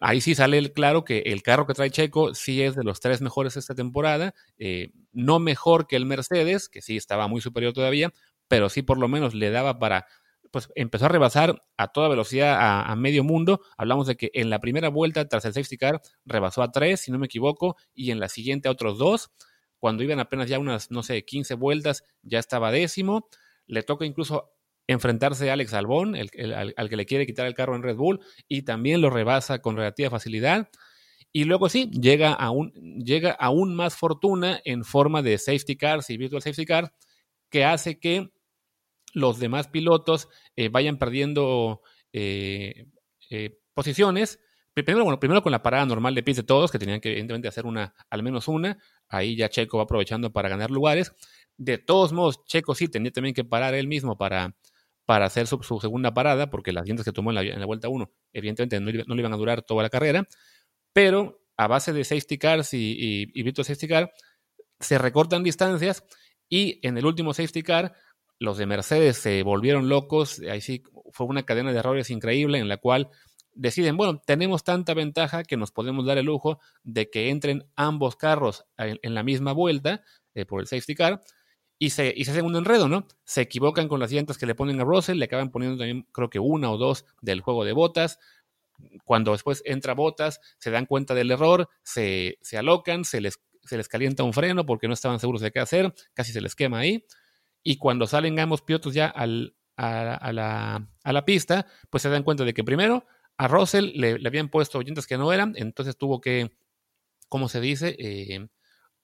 [0.00, 3.20] Ahí sí sale claro que el carro que trae Checo sí es de los tres
[3.20, 8.12] mejores esta temporada, eh, no mejor que el Mercedes, que sí estaba muy superior todavía,
[8.48, 10.06] pero sí por lo menos le daba para
[10.54, 12.56] pues empezó a rebasar a toda velocidad
[12.88, 13.62] a, medio mundo.
[13.76, 17.10] Hablamos de que en la primera vuelta, tras el safety car, rebasó a tres, si
[17.10, 19.32] no me equivoco, y en la siguiente a otros dos.
[19.80, 23.26] Cuando iban apenas ya unas, no sé, 15 vueltas, ya estaba décimo.
[23.66, 24.52] Le toca incluso
[24.86, 28.62] enfrentarse a Alex Albón, al, que le quiere quitar el carro en Red Bull, y
[28.62, 30.68] también lo rebasa con relativa facilidad.
[31.32, 32.72] Y luego sí, llega aún,
[33.04, 36.92] llega aún más fortuna en forma de safety cars y virtual safety car,
[37.50, 38.30] que hace que
[39.14, 42.86] los demás pilotos eh, vayan perdiendo eh,
[43.30, 44.40] eh, posiciones.
[44.74, 47.48] Primero, bueno, primero con la parada normal de pits de todos, que tenían que evidentemente
[47.48, 48.78] hacer una, al menos una.
[49.08, 51.12] Ahí ya Checo va aprovechando para ganar lugares.
[51.56, 54.56] De todos modos, Checo sí tenía también que parar él mismo para,
[55.06, 58.80] para hacer su, segunda parada, porque las llantas que tomó en la, vuelta 1, evidentemente
[58.80, 60.26] no, le iban a durar toda la carrera.
[60.92, 64.12] Pero a base de safety cars y, y, y virtual safety car,
[64.80, 66.04] se recortan distancias
[66.48, 67.94] y en el último safety car
[68.38, 72.68] los de Mercedes se volvieron locos, ahí sí fue una cadena de errores increíble en
[72.68, 73.10] la cual
[73.54, 78.16] deciden, bueno, tenemos tanta ventaja que nos podemos dar el lujo de que entren ambos
[78.16, 80.02] carros en, la misma vuelta
[80.34, 81.20] eh, por el safety car
[81.78, 83.06] y se, y se hacen un enredo, ¿no?
[83.24, 86.30] Se equivocan con las llantas que le ponen a Russell, le acaban poniendo también creo
[86.30, 88.18] que una o dos del juego de botas.
[89.04, 93.76] Cuando después entra botas, se dan cuenta del error, se, se alocan, se les, se
[93.76, 96.78] les calienta un freno porque no estaban seguros de qué hacer, casi se les quema
[96.78, 97.04] ahí
[97.64, 102.22] y cuando salen ambos pilotos ya al, a, la, a, la, pista, pues se dan
[102.22, 103.06] cuenta de que primero
[103.38, 106.52] a Russell le, habían puesto oyentes que no eran, entonces tuvo que,
[107.28, 107.96] ¿cómo se dice?
[107.98, 108.46] Eh,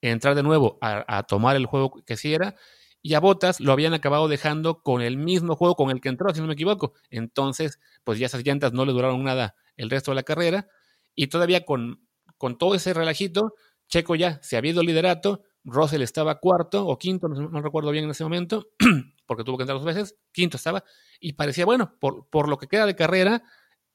[0.01, 2.57] entrar de nuevo a, tomar el juego que sí era.
[3.03, 6.33] Y a Botas lo habían acabado dejando con el mismo juego con el que entró,
[6.35, 6.93] si no me equivoco.
[7.09, 10.69] Entonces, pues ya esas llantas no le duraron nada el resto de la carrera.
[11.15, 13.55] Y todavía con, con todo ese relajito,
[13.89, 18.11] Checo ya se había ido liderato, Russell estaba cuarto o quinto, no, recuerdo bien en
[18.11, 18.71] ese momento,
[19.27, 20.85] porque tuvo que entrar dos veces, quinto estaba,
[21.19, 23.43] y parecía, bueno, por, por lo que queda de carrera,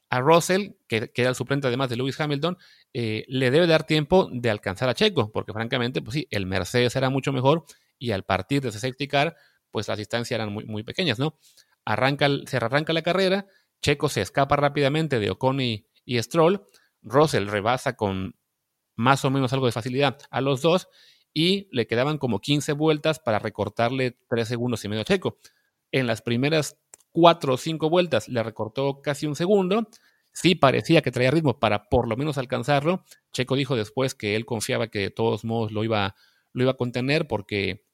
[0.10, 2.58] a Russell, que, era el suplente además de Lewis Hamilton,
[2.94, 6.96] eh, le debe dar tiempo de alcanzar a Checo, porque francamente, pues sí, el Mercedes
[6.96, 7.66] era mucho mejor
[7.98, 9.36] y al partir de ese safety car,
[9.72, 11.38] pues las distancias eran muy, muy pequeñas, ¿no?
[11.86, 13.46] Arranca, se arranca la carrera,
[13.82, 16.66] Checo se escapa rápidamente de Ocon y, y Stroll,
[17.02, 18.36] Russell rebasa con
[18.96, 20.88] más o menos algo de facilidad a los dos
[21.34, 25.38] y le quedaban como 15 vueltas para recortarle 3 segundos y medio a Checo.
[25.92, 26.80] En las primeras
[27.16, 29.88] 4 o 5 vueltas le recortó casi un segundo.
[30.34, 33.06] Sí parecía que traía ritmo para por lo menos alcanzarlo.
[33.32, 36.14] Checo dijo después que él confiaba que de todos modos lo iba,
[36.52, 37.86] lo iba a contener porque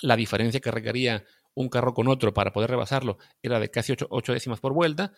[0.00, 4.32] la diferencia que requería un carro con otro para poder rebasarlo era de casi 8
[4.32, 5.12] décimas por vuelta.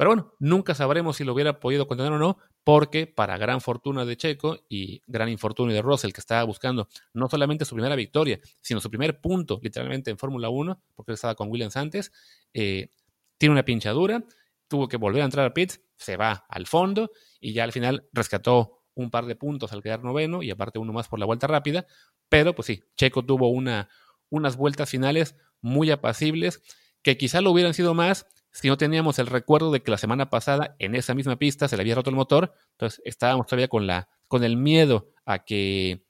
[0.00, 4.06] Pero bueno, nunca sabremos si lo hubiera podido contener o no, porque para gran fortuna
[4.06, 8.40] de Checo y gran infortunio de Russell, que estaba buscando no solamente su primera victoria,
[8.62, 12.12] sino su primer punto, literalmente en Fórmula 1, porque él estaba con Williams antes,
[12.54, 12.88] eh,
[13.36, 14.24] tiene una pinchadura,
[14.68, 18.08] tuvo que volver a entrar a pits, se va al fondo y ya al final
[18.14, 21.46] rescató un par de puntos al quedar noveno y aparte uno más por la vuelta
[21.46, 21.86] rápida,
[22.30, 23.90] pero pues sí, Checo tuvo una,
[24.30, 26.62] unas vueltas finales muy apacibles
[27.02, 30.30] que quizá lo hubieran sido más si no teníamos el recuerdo de que la semana
[30.30, 33.86] pasada en esa misma pista se le había roto el motor, entonces estábamos todavía con,
[33.86, 36.04] la, con el miedo a que,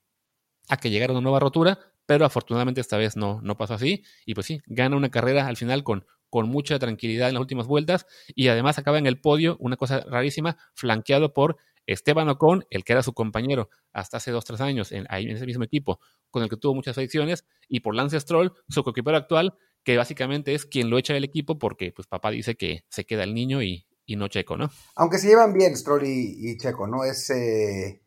[0.69, 4.03] a que llegara una nueva rotura, pero afortunadamente esta vez no, no pasó así.
[4.25, 7.67] Y pues sí, gana una carrera al final con, con mucha tranquilidad en las últimas
[7.67, 12.83] vueltas y además acaba en el podio, una cosa rarísima, flanqueado por Esteban Ocon, el
[12.83, 15.99] que era su compañero hasta hace dos, tres años en, en ese mismo equipo,
[16.29, 20.53] con el que tuvo muchas fricciones, y por Lance Stroll, su coequipero actual, que básicamente
[20.53, 23.61] es quien lo echa del equipo porque pues papá dice que se queda el niño
[23.61, 23.85] y,
[24.17, 24.69] no Checo, ¿no?
[24.95, 27.05] Aunque se llevan bien Stroll y, Checo, ¿no?
[27.05, 28.01] Es, eh,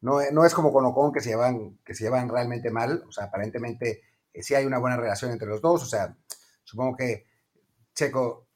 [0.00, 3.10] no, no, es como con Ocon que se llevan, que se llevan realmente mal, o
[3.10, 6.16] sea, aparentemente eh, sí hay una buena relación entre los dos, o sea,
[6.62, 7.26] supongo que
[7.92, 8.46] Checo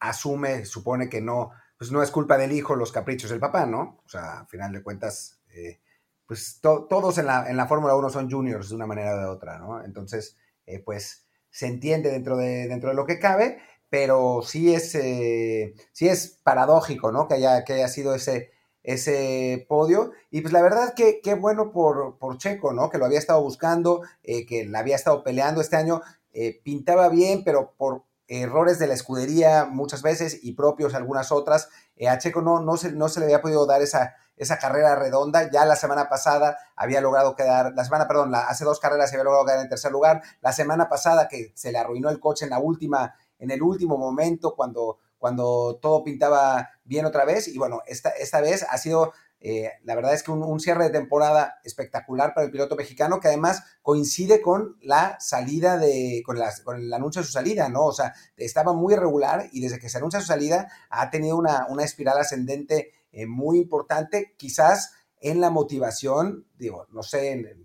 [0.00, 4.00] asume, supone que no, pues no es culpa del hijo los caprichos del papá, ¿no?
[4.06, 5.82] O sea, al final de cuentas, eh,
[6.24, 9.26] pues todos en la, en la Fórmula 1 son juniors de una manera o de
[9.26, 9.84] otra, ¿no?
[9.84, 10.38] Entonces,
[10.86, 11.27] pues
[11.58, 13.58] se entiende dentro de, dentro de lo que cabe,
[13.90, 17.26] pero sí es, eh, sí es paradójico, ¿no?
[17.26, 18.52] Que haya, que haya sido ese,
[18.84, 20.12] ese podio.
[20.30, 22.90] Y pues la verdad que qué bueno por, por, Checo, ¿no?
[22.90, 26.00] Que lo había estado buscando, eh, que la había estado peleando este año.
[26.32, 31.70] Eh, pintaba bien, pero por errores de la escudería muchas veces y propios algunas otras,
[32.08, 35.50] a Checo no, no, se, no se le había podido dar esa, esa carrera redonda.
[35.50, 39.46] Ya la semana pasada había logrado quedar, la semana, perdón, hace dos carreras había logrado
[39.46, 40.22] quedar en tercer lugar.
[40.40, 43.98] La semana pasada que se le arruinó el coche en la última, en el último
[43.98, 47.48] momento cuando, cuando todo pintaba bien otra vez.
[47.48, 50.90] Y bueno, esta, esta vez ha sido eh, la verdad es que un, cierre de
[50.90, 56.76] temporada espectacular para el piloto mexicano que además coincide con la salida de, con, con,
[56.76, 57.86] el anuncio de su salida, ¿no?
[57.86, 61.66] O sea, estaba muy irregular y desde que se anuncia su salida ha tenido una,
[61.68, 67.56] una espiral ascendente eh, muy importante, quizás en la motivación, digo, no sé,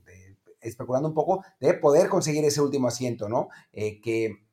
[0.61, 3.49] especulando un poco, de poder conseguir ese último asiento, ¿no?
[3.71, 4.43] Eh, que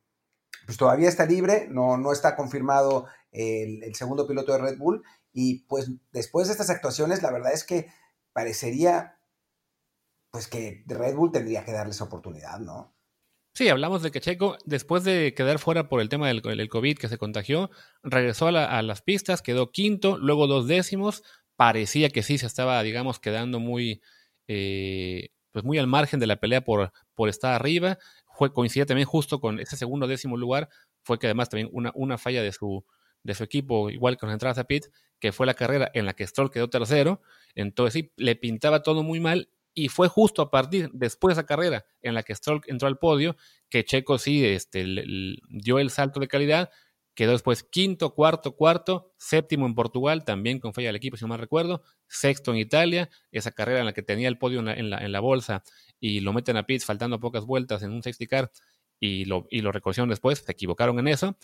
[0.67, 5.65] pues todavía está libre, no, no está confirmado el, segundo piloto de Red Bull, y
[5.65, 7.89] pues después de estas actuaciones, la verdad es que
[8.33, 9.19] parecería
[10.31, 12.95] pues que Red Bull tendría que darles oportunidad, ¿no?
[13.61, 17.09] Sí, hablamos de que Checo, después de quedar fuera por el tema del, COVID que
[17.09, 17.71] se contagió,
[18.03, 21.23] regresó a, las pistas, quedó quinto, luego dos décimos.
[21.57, 24.01] Parecía que sí se estaba, digamos, quedando muy,
[24.49, 26.91] eh, pues muy al margen de la pelea por,
[27.29, 27.99] estar arriba.
[28.35, 30.71] Fue, coincidía también justo con ese segundo décimo lugar.
[31.03, 32.83] Fue que además también una, una falla de su,
[33.25, 34.87] de su equipo, igual que las entradas a pit,
[35.19, 37.21] que fue la carrera en la que Stroll quedó tercero.
[37.55, 41.47] Entonces sí, le pintaba todo muy mal y fue justo a partir después de esa
[41.47, 43.37] carrera en la que Stroll entró al podio
[43.69, 44.85] que Checo sí este,
[45.49, 46.71] dio el salto de calidad,
[47.15, 51.29] quedó después quinto, cuarto, cuarto, séptimo en Portugal, también con falla del equipo, si no
[51.29, 54.99] mal recuerdo, sexto en Italia, esa carrera en la que tenía el podio en la,
[54.99, 55.63] en la, bolsa
[56.01, 58.51] y lo meten a pits faltando pocas vueltas en un safety car
[58.99, 61.37] y lo, y lo recogieron después, se equivocaron en eso.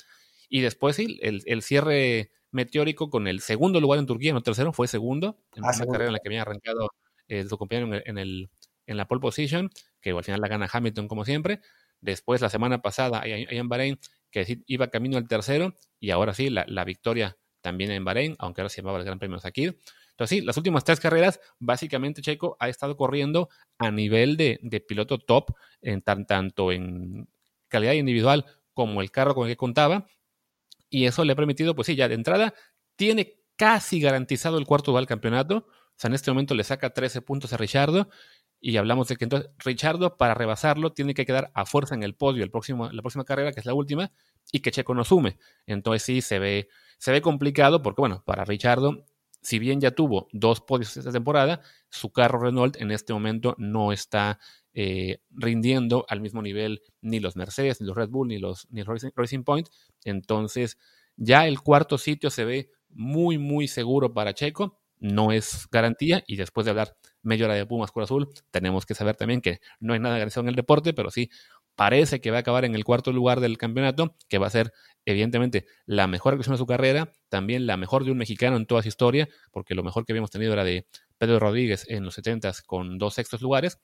[0.49, 4.73] Y después sí, el, el cierre meteórico con el segundo lugar en Turquía, no tercero,
[4.73, 6.91] fue segundo, en ah, una carrera en la que había arrancado
[7.29, 8.51] eh, su compañero en, el,
[8.87, 11.61] la pole position, que al final la gana Hamilton como siempre.
[12.01, 13.99] Después, la semana pasada, ahí en Bahrein,
[14.31, 18.69] que iba camino al tercero y ahora sí, la, victoria también en Bahrein, aunque ahora
[18.69, 19.79] se llamaba el Gran Premio Sakir.
[20.11, 25.19] Entonces sí, las últimas tres carreras, básicamente Checo ha estado corriendo a nivel de, piloto
[25.19, 27.29] top, en tanto en
[27.69, 30.07] calidad individual como el carro con el que contaba.
[30.89, 32.55] Y eso le ha permitido, pues sí, ya de entrada,
[32.97, 35.67] tiene casi garantizado el cuarto lugar del campeonato.
[35.97, 38.09] O sea, en este momento le saca 13 puntos a Richardo.
[38.61, 42.15] Y hablamos de que entonces Richardo, para rebasarlo, tiene que quedar a fuerza en el
[42.15, 44.13] podio el próximo, la próxima carrera, que es la última,
[44.51, 45.39] y que Checo no sume.
[45.67, 49.05] Entonces sí se ve, se ve complicado, porque bueno, para Richardo
[49.47, 53.93] si bien ya tuvo dos podios esta temporada, su carro Renault en este momento no
[53.93, 54.41] está
[54.75, 58.83] eh, rindiendo al mismo nivel ni los Mercedes, ni los Red Bull, ni los, ni
[58.83, 59.69] Racing, Point.
[60.03, 60.79] Entonces,
[61.17, 64.81] ya el cuarto sitio se ve muy, muy seguro para Checo.
[64.99, 66.23] No es garantía.
[66.27, 69.61] Y después de hablar media hora de Pumas con Azul, tenemos que saber también que
[69.81, 71.31] no hay nada garantizado en el deporte, pero sí
[71.77, 74.73] parece que va a acabar en el cuarto lugar del campeonato, que va a ser
[75.05, 78.83] evidentemente la mejor actuación de su carrera, también la mejor de un mexicano en toda
[78.83, 80.87] su historia, porque lo mejor que habíamos tenido era de
[81.19, 83.79] Pedro Rodríguez en los 70 con dos sextos lugares.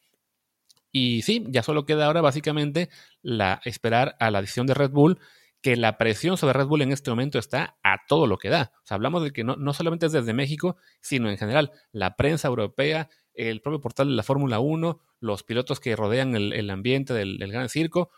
[0.90, 2.88] Y sí, ya solo queda ahora básicamente
[3.22, 5.18] la esperar a la decisión de Red Bull,
[5.62, 8.72] que la presión sobre Red Bull en este momento está a todo lo que da.
[8.82, 12.16] O sea, hablamos de que no, no solamente es desde México, sino en general la
[12.16, 17.14] prensa europea, el propio portal de la Fórmula 1, los pilotos que rodean el, ambiente
[17.14, 18.10] del, Gran Circo.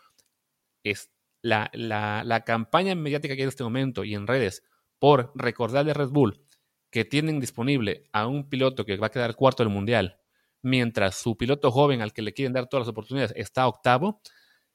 [0.83, 1.11] Es
[1.43, 4.63] la, la, campaña mediática que hay en este momento y en redes
[4.97, 6.41] por recordarle a Red Bull
[6.89, 10.17] que tienen disponible a un piloto que va a quedar cuarto del mundial,
[10.63, 14.21] mientras su piloto joven al que le quieren dar todas las oportunidades está octavo,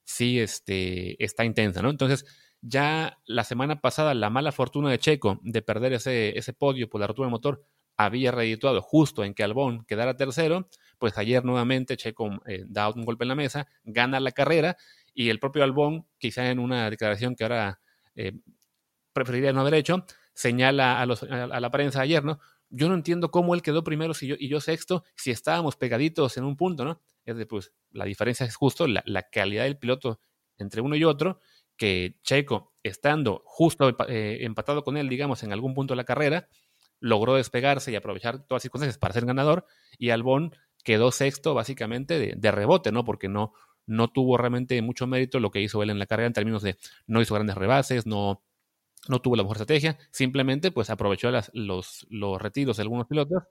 [0.04, 1.90] sí este, está intensa, ¿no?
[1.90, 2.24] Entonces,
[2.62, 7.00] ya la semana pasada, la mala fortuna de Checo de perder ese, ese podio por
[7.00, 7.64] la rotura del motor
[7.96, 10.68] había reedituado justo en que Albón quedara tercero,
[10.98, 14.76] pues ayer nuevamente Checo eh, da un golpe en la mesa, gana la carrera
[15.12, 17.80] y el propio Albón, quizá en una declaración que ahora
[18.14, 18.32] eh,
[19.12, 22.38] preferiría no haber hecho, señala a, los, a, la prensa ayer, ¿no?
[22.70, 26.36] Yo no entiendo cómo él quedó primero si yo, y yo sexto, si estábamos pegaditos
[26.36, 27.02] en un punto, ¿no?
[27.24, 30.20] Es de, pues, la diferencia es justo la, la calidad del piloto
[30.56, 31.40] entre uno y otro,
[31.80, 36.46] que Checo, estando justo eh, empatado con él, digamos, en algún punto de la carrera,
[37.00, 39.64] logró despegarse y aprovechar todas las circunstancias para ser ganador
[39.96, 43.02] y Albón quedó sexto básicamente de, rebote, ¿no?
[43.06, 43.54] Porque no,
[43.86, 46.76] no tuvo realmente mucho mérito lo que hizo él en la carrera en términos de
[47.06, 48.44] no hizo grandes rebases, no,
[49.08, 53.44] no tuvo la mejor estrategia, simplemente pues aprovechó los, los retiros de algunos pilotos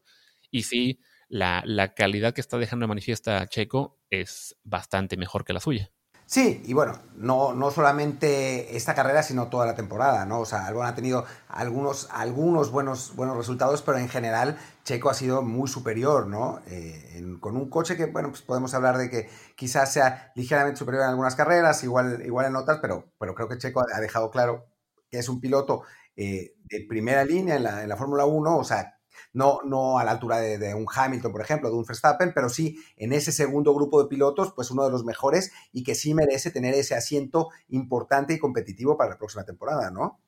[0.52, 5.54] y sí, la, la calidad que está dejando de manifiesta Checo es bastante mejor que
[5.54, 5.92] la suya.
[6.32, 10.42] Sí, y bueno, no, no solamente esta carrera, sino toda la temporada, ¿no?
[10.42, 15.16] O sea, Albon ha tenido algunos, algunos buenos, buenos resultados, pero en general Checo ha
[15.16, 16.62] sido muy superior, ¿no?
[16.68, 21.04] Eh, con un coche que, bueno, pues podemos hablar de que quizás sea ligeramente superior
[21.04, 24.68] en algunas carreras, igual, igual en otras, pero, pero creo que Checo ha dejado claro
[25.10, 25.82] que es un piloto
[26.16, 28.99] eh, de primera línea en la, en la Fórmula 1, o sea,
[29.34, 32.78] no, no a la altura de, un Hamilton, por ejemplo, de un Verstappen, pero sí
[32.98, 36.52] en ese segundo grupo de pilotos, pues uno de los mejores y que sí merece
[36.52, 40.20] tener ese asiento importante y competitivo para la próxima temporada, ¿no?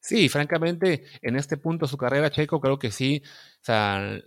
[0.00, 4.20] Sí, francamente, en este punto de su carrera, Checo, creo que sí, o sea,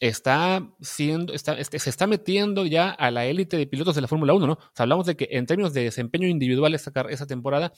[0.00, 4.34] está siendo, está, se está metiendo ya a la élite de pilotos de la Fórmula
[4.34, 4.52] 1, ¿no?
[4.54, 7.72] O sea, hablamos de que en términos de desempeño individual esa, esa temporada,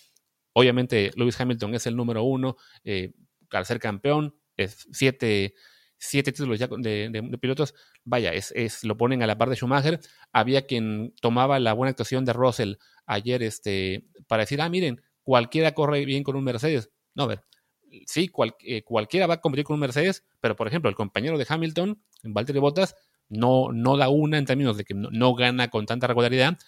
[0.53, 3.13] obviamente Lewis Hamilton es el número uno eh,
[3.51, 4.35] al ser campeón,
[4.67, 5.55] siete,
[5.99, 10.01] siete títulos ya de, pilotos, vaya, es, es, lo ponen a la par de Schumacher.
[10.33, 12.75] Había quien tomaba la buena actuación de Russell
[13.07, 16.91] ayer este, para decir, ah, miren, cualquiera corre bien con un Mercedes.
[17.15, 17.45] No, a ver,
[18.07, 21.47] sí, eh, cualquiera va a competir con un Mercedes, pero por ejemplo, el compañero de
[21.49, 22.95] Hamilton, Valtteri Bottas,
[23.29, 26.59] no, no da una en términos de que no, gana con tanta regularidad.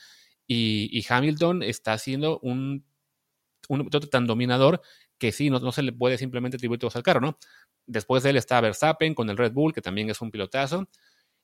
[0.46, 2.84] Y, Hamilton está haciendo un,
[3.68, 4.82] un tan dominador
[5.20, 7.38] que sí, no, no, se le puede simplemente atribuir todo al carro, ¿no?
[7.86, 10.88] Después de él está Verstappen con el Red Bull, que también es un pilotazo.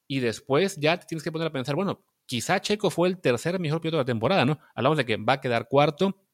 [0.08, 3.80] Y después ya tienes que poner a pensar, bueno, quizá Checo fue el tercer mejor
[3.80, 4.58] piloto de la temporada, ¿no?
[4.74, 6.24] Hablamos de que va a quedar cuarto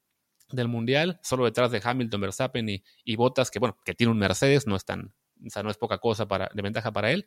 [0.51, 4.19] del Mundial, solo detrás de Hamilton, Verstappen y, y Bottas, que bueno, que tiene un
[4.19, 5.13] Mercedes, no es tan,
[5.45, 7.27] o sea, no es poca cosa para, de ventaja para él.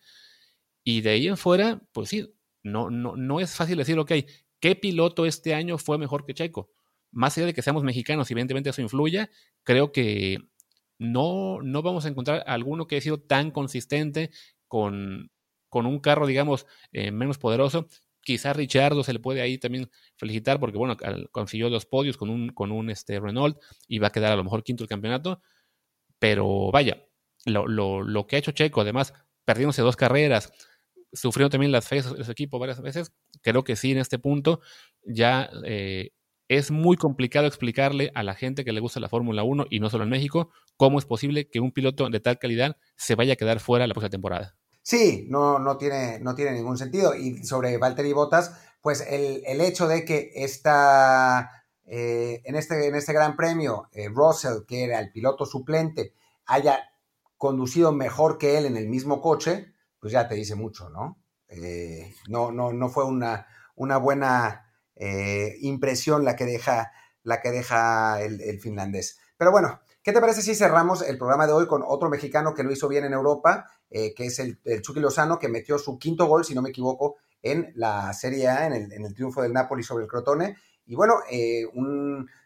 [0.83, 4.11] Y de ahí en fuera, pues sí, no, no, no es fácil decir, ok,
[4.59, 6.71] ¿qué piloto este año fue mejor que Checo?
[7.11, 9.29] Más allá de que seamos mexicanos evidentemente eso influye,
[9.63, 10.39] creo que
[10.97, 14.31] no, no vamos a encontrar alguno que haya sido tan consistente
[14.67, 15.31] con,
[15.69, 17.87] con un carro, digamos, eh, menos poderoso.
[18.21, 20.97] Quizá Richardo se le puede ahí también felicitar porque, bueno,
[21.31, 24.43] consiguió dos podios con un, con un este, Renault y va a quedar a lo
[24.43, 25.41] mejor quinto el campeonato.
[26.17, 27.05] Pero vaya,
[27.45, 29.13] lo, lo, lo que ha hecho Checo, además,
[29.45, 30.51] perdiéndose dos carreras,
[31.13, 34.61] sufriendo también las fallas de su equipo varias veces, creo que sí, en este punto
[35.03, 36.11] ya eh,
[36.47, 39.89] es muy complicado explicarle a la gente que le gusta la Fórmula 1 y no
[39.89, 43.35] solo en México, cómo es posible que un piloto de tal calidad se vaya a
[43.35, 44.55] quedar fuera la próxima temporada.
[44.81, 47.15] Sí, no, no, tiene, no tiene ningún sentido.
[47.15, 53.13] Y sobre Valtteri Bottas, pues el, hecho de que está eh, en, este, en este
[53.13, 56.13] gran premio, eh, Russell, que era el piloto suplente,
[56.45, 56.79] haya
[57.37, 61.17] conducido mejor que él en el mismo coche, pues ya te dice mucho, ¿no?
[61.47, 64.64] Eh, no, no, no fue una, una buena
[65.59, 66.91] impresión la que deja,
[67.23, 69.19] la que deja el finlandés.
[69.37, 72.61] Pero bueno, ¿Qué te parece si cerramos el programa de hoy con otro mexicano que
[72.61, 76.27] lo hizo bien en Europa, eh, que es el, Chucky Lozano, que metió su quinto
[76.27, 80.03] gol, si no me equivoco, en la Serie A, en el, triunfo del Napoli sobre
[80.03, 80.57] el Crotone?
[80.85, 81.63] Y bueno, eh,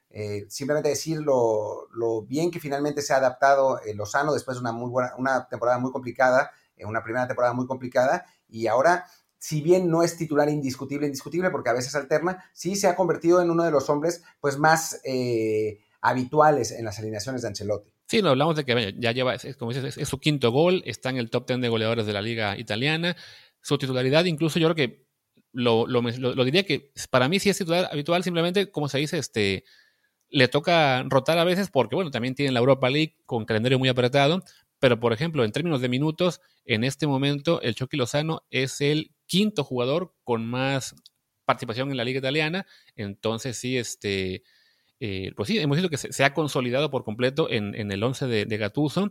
[0.09, 1.89] eh, simplemente decir lo,
[2.25, 5.91] bien que finalmente se ha adaptado Lozano después de una, muy buena, una temporada muy
[5.91, 6.51] complicada,
[6.85, 9.05] una primera temporada muy complicada, y ahora
[9.39, 13.41] si bien no es titular indiscutible, indiscutible, porque a veces alterna, sí se ha convertido
[13.41, 15.01] en uno de los hombres pues más
[16.01, 17.91] habituales en las alineaciones de Ancelotti.
[18.05, 21.17] Sí, no hablamos de que ya lleva, como dices, es, su quinto gol, está en
[21.17, 23.15] el top 10 de goleadores de la liga italiana.
[23.61, 25.05] Su titularidad, incluso yo creo que
[25.51, 26.01] lo, lo,
[26.43, 29.63] diría que para mí sí es titular habitual, simplemente, como se dice, este,
[30.29, 33.89] le toca rotar a veces porque, bueno, también tiene la Europa League con calendario muy
[33.89, 34.43] apretado,
[34.79, 39.11] pero por ejemplo, en términos de minutos, en este momento el Chucky Lozano es el
[39.29, 40.95] quinto jugador con más
[41.45, 42.65] participación en la liga italiana,
[42.95, 44.43] entonces sí, este,
[44.99, 48.45] eh, pues sí, hemos visto que se, ha consolidado por completo en, el 11 de,
[48.45, 49.09] de, Gattuso,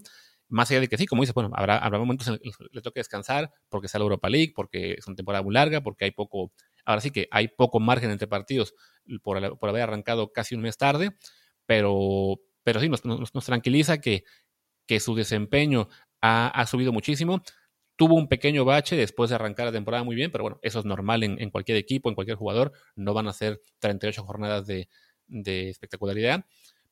[0.48, 3.00] más allá de que sí, como dices, bueno, habrá, momentos en los que le toque
[3.00, 6.52] descansar porque sea la Europa League, porque es una temporada muy larga, porque hay poco,
[6.84, 8.74] ahora sí que hay poco margen entre partidos
[9.22, 11.16] por, haber arrancado casi un mes tarde,
[11.64, 14.24] pero, pero sí, nos, tranquiliza que,
[14.86, 15.88] que su desempeño
[16.20, 17.42] ha, subido muchísimo
[17.98, 20.84] tuvo un pequeño bache después de arrancar la temporada muy bien, pero bueno, eso es
[20.84, 22.72] normal en, en, cualquier equipo, en cualquier jugador.
[22.94, 24.88] No van a ser 38 jornadas de,
[25.26, 26.46] espectacularidad,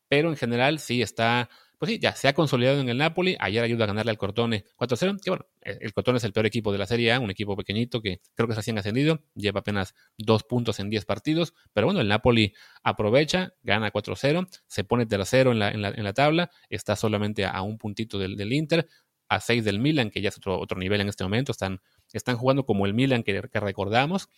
[0.09, 1.49] pero en general sí está,
[1.79, 4.65] pues sí, ya se ha consolidado en el Napoli, ayer ayuda a ganarle al Cortone
[4.77, 7.57] 4-0, que bueno, el Cortone es el peor equipo de la Serie A, un equipo
[7.57, 11.87] pequeñito que creo que es recién ascendido, lleva apenas dos puntos en 10 partidos, pero
[11.87, 12.53] bueno, el Napoli
[12.83, 17.79] aprovecha, gana 4-0, se pone tercero en la, en la, tabla, está solamente a, un
[17.79, 18.89] puntito del, del Inter,
[19.29, 21.81] a 6 del Milan, que ya es otro, otro nivel en este momento, están,
[22.13, 24.29] están jugando como el Milan que, recordamos,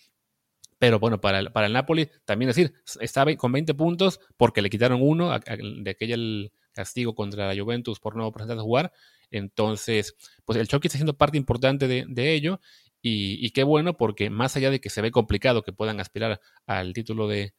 [0.78, 4.70] pero bueno, para el, para el Napoli, también decir, estaba con 20 puntos porque le
[4.70, 8.92] quitaron uno de aquel castigo contra la Juventus por no presentarse a jugar.
[9.30, 12.60] Entonces, pues el Chucky está siendo parte importante de, ello.
[13.02, 16.92] Y, qué bueno, porque más allá de que se ve complicado que puedan aspirar al
[16.92, 17.54] título de,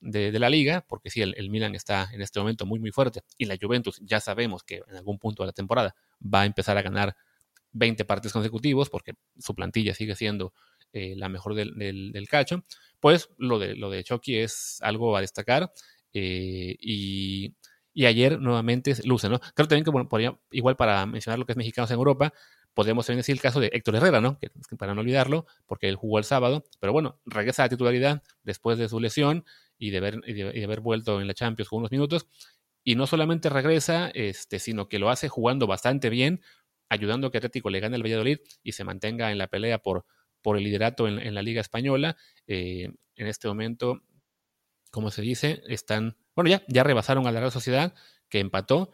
[0.00, 3.22] la liga, porque sí, el, el, Milan está en este momento muy, muy fuerte.
[3.38, 6.76] Y la Juventus ya sabemos que en algún punto de la temporada va a empezar
[6.76, 7.16] a ganar
[7.72, 10.52] 20 partidos consecutivos, porque su plantilla sigue siendo
[10.92, 12.64] eh, la mejor del, del, cacho,
[13.00, 15.72] pues lo de, lo de Chucky es algo a destacar.
[16.12, 17.54] Eh, y,
[17.92, 19.38] y, ayer nuevamente luce, ¿no?
[19.54, 22.32] Creo también que, bueno, podría, igual para mencionar lo que es mexicanos en Europa,
[22.76, 24.38] podemos también decir el caso de Héctor Herrera, ¿no?
[24.78, 28.76] Para no olvidarlo, porque él jugó el sábado, pero bueno, regresa a la titularidad después
[28.76, 29.46] de su lesión
[29.78, 29.96] y de,
[30.62, 32.28] haber, vuelto en la Champions con unos minutos.
[32.84, 36.42] Y no solamente regresa, este, sino que lo hace jugando bastante bien,
[36.90, 40.04] ayudando a que Atlético le gane el Valladolid y se mantenga en la pelea por,
[40.42, 42.18] por el liderato en, la Liga Española.
[42.46, 44.02] Eh, en este momento,
[44.90, 47.94] como se dice, están, bueno, ya, ya rebasaron a la Real Sociedad,
[48.28, 48.90] que empató,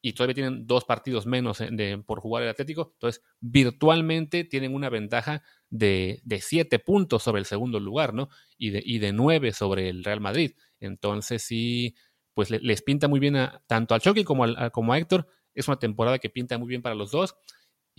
[0.00, 2.92] y todavía tienen dos partidos menos de, por jugar el Atlético.
[2.94, 8.28] Entonces, virtualmente tienen una ventaja de, siete puntos sobre el segundo lugar, ¿no?
[8.56, 10.52] Y de, y de nueve sobre el Real Madrid.
[10.80, 11.96] Entonces, sí,
[12.34, 15.26] pues les pinta muy bien a, tanto al Chucky como, como a Héctor.
[15.54, 17.36] Es una temporada que pinta muy bien para los dos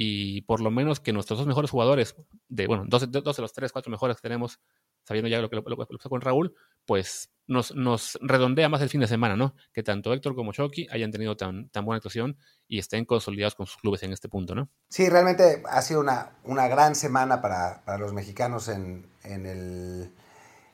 [0.02, 2.16] y por lo menos que nuestros dos mejores jugadores,
[2.47, 4.62] de bueno, dos, de los tres, cuatro mejores que tenemos,
[5.04, 9.08] sabiendo ya lo que lo, con Raúl, pues nos, nos, redondea más el fin de
[9.08, 9.56] semana, ¿no?
[9.74, 12.38] Que tanto Héctor como Chucky hayan tenido tan, tan buena actuación
[12.68, 14.70] y estén consolidados con sus clubes en este punto, ¿no?
[14.89, 20.14] Sí, realmente ha sido una, una gran semana para, para los mexicanos en, en, el,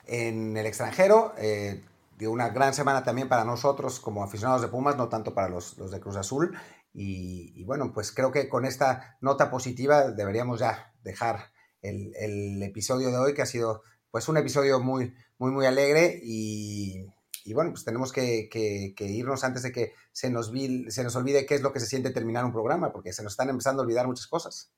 [0.05, 1.33] en el extranjero.
[1.37, 1.83] Eh,
[2.21, 5.91] una gran semana también para nosotros como aficionados de Pumas, no tanto para los, los
[5.91, 6.57] de Cruz Azul.
[6.93, 11.51] Y, bueno, pues creo que con esta nota positiva deberíamos ya dejar
[11.81, 17.05] el, episodio de hoy, que ha sido pues un episodio muy, muy, muy alegre y,
[17.53, 18.49] bueno, pues tenemos que,
[18.99, 20.51] irnos antes de que se nos,
[20.89, 23.33] se nos olvide qué es lo que se siente terminar un programa, porque se nos
[23.33, 24.71] están empezando a olvidar muchas cosas.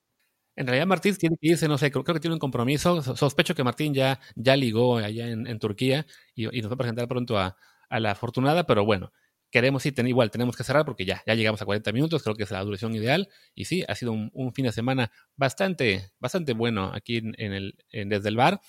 [0.56, 3.02] En realidad Martín tiene que irse, no sé, creo, que tiene un compromiso.
[3.16, 7.38] Sospecho que Martín ya, ya ligó allá en, Turquía y, nos va a presentar pronto
[7.38, 7.56] a,
[7.90, 9.12] a la afortunada, pero bueno,
[9.52, 12.44] queremos ten, igual tenemos que cerrar porque ya, ya llegamos a 40 minutos, creo que
[12.44, 13.30] es la duración ideal.
[13.56, 18.30] Y sí, ha sido un, fin de semana bastante, bastante bueno aquí en, el, desde
[18.30, 18.60] el bar.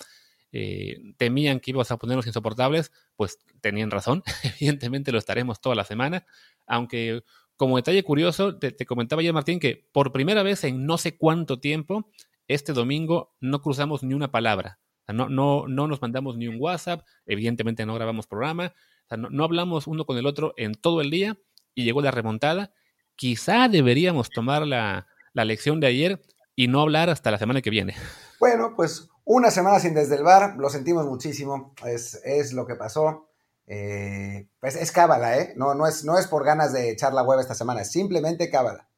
[0.51, 4.23] Eh, temían que íbamos a ponernos insoportables, pues tenían razón.
[4.59, 6.25] Evidentemente lo estaremos toda la semana.
[6.65, 7.23] Aunque,
[7.55, 11.59] como detalle curioso, te, comentaba ya Martín que por primera vez en no sé cuánto
[11.59, 12.09] tiempo,
[12.47, 14.79] este domingo no cruzamos ni una palabra.
[15.07, 18.73] no, no, no nos mandamos ni un WhatsApp, evidentemente no grabamos programa,
[19.17, 21.37] no, hablamos uno con el otro en todo el día
[21.73, 22.71] y llegó la remontada.
[23.15, 26.21] Quizá deberíamos tomar la, la lección de ayer
[26.55, 27.95] y no hablar hasta la semana que viene.
[28.39, 32.73] Bueno, pues una semana sin desde el bar, lo sentimos muchísimo, es, es lo que
[32.73, 33.29] pasó.
[33.67, 35.53] Eh, pues es cábala, ¿eh?
[35.55, 38.49] No, no, es, no es por ganas de echar la hueva esta semana, es simplemente
[38.49, 38.89] cábala.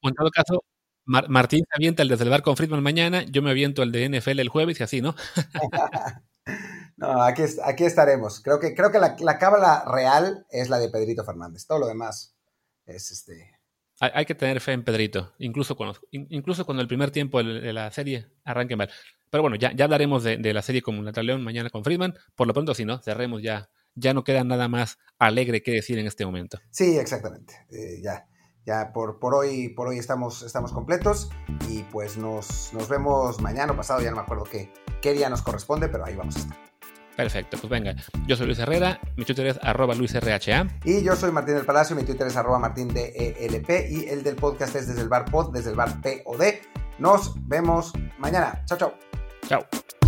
[0.00, 0.64] En todo caso,
[1.04, 4.08] Martín se avienta el desde el bar con Friedman mañana, yo me aviento el de
[4.08, 5.14] NFL el jueves y así, ¿no?
[6.96, 8.40] no, aquí, aquí estaremos.
[8.40, 11.66] Creo que, creo que la, la cábala real es la de Pedrito Fernández.
[11.66, 12.34] Todo lo demás
[12.86, 13.53] es este
[14.12, 18.76] hay, que tener fe en Pedrito, incluso cuando, el primer tiempo de la serie arranque
[18.76, 18.90] mal.
[19.30, 22.14] Pero bueno, ya, ya hablaremos de, la serie con Natal León mañana con Friedman.
[22.36, 23.68] Por lo pronto, si no, cerremos ya.
[23.96, 26.60] Ya no queda nada más alegre que decir en este momento.
[26.70, 27.54] Sí, exactamente.
[27.70, 28.26] Eh, ya,
[28.64, 31.30] ya por, por hoy, por hoy estamos, estamos completos
[31.68, 35.28] y pues nos, nos vemos mañana o pasado, ya no me acuerdo qué, qué día
[35.28, 36.73] nos corresponde, pero ahí vamos a estar.
[37.16, 37.94] Perfecto, pues venga.
[38.26, 40.38] Yo soy Luis Herrera, mi Twitter es arroba luisrha.
[40.84, 43.14] Y yo soy Martín del Palacio, mi Twitter es arroba martindelp
[43.70, 46.42] y el del podcast es desde el bar pod, desde el bar POD.
[46.98, 48.64] Nos vemos mañana.
[48.66, 48.94] Chao, chao.
[49.48, 50.03] Chao.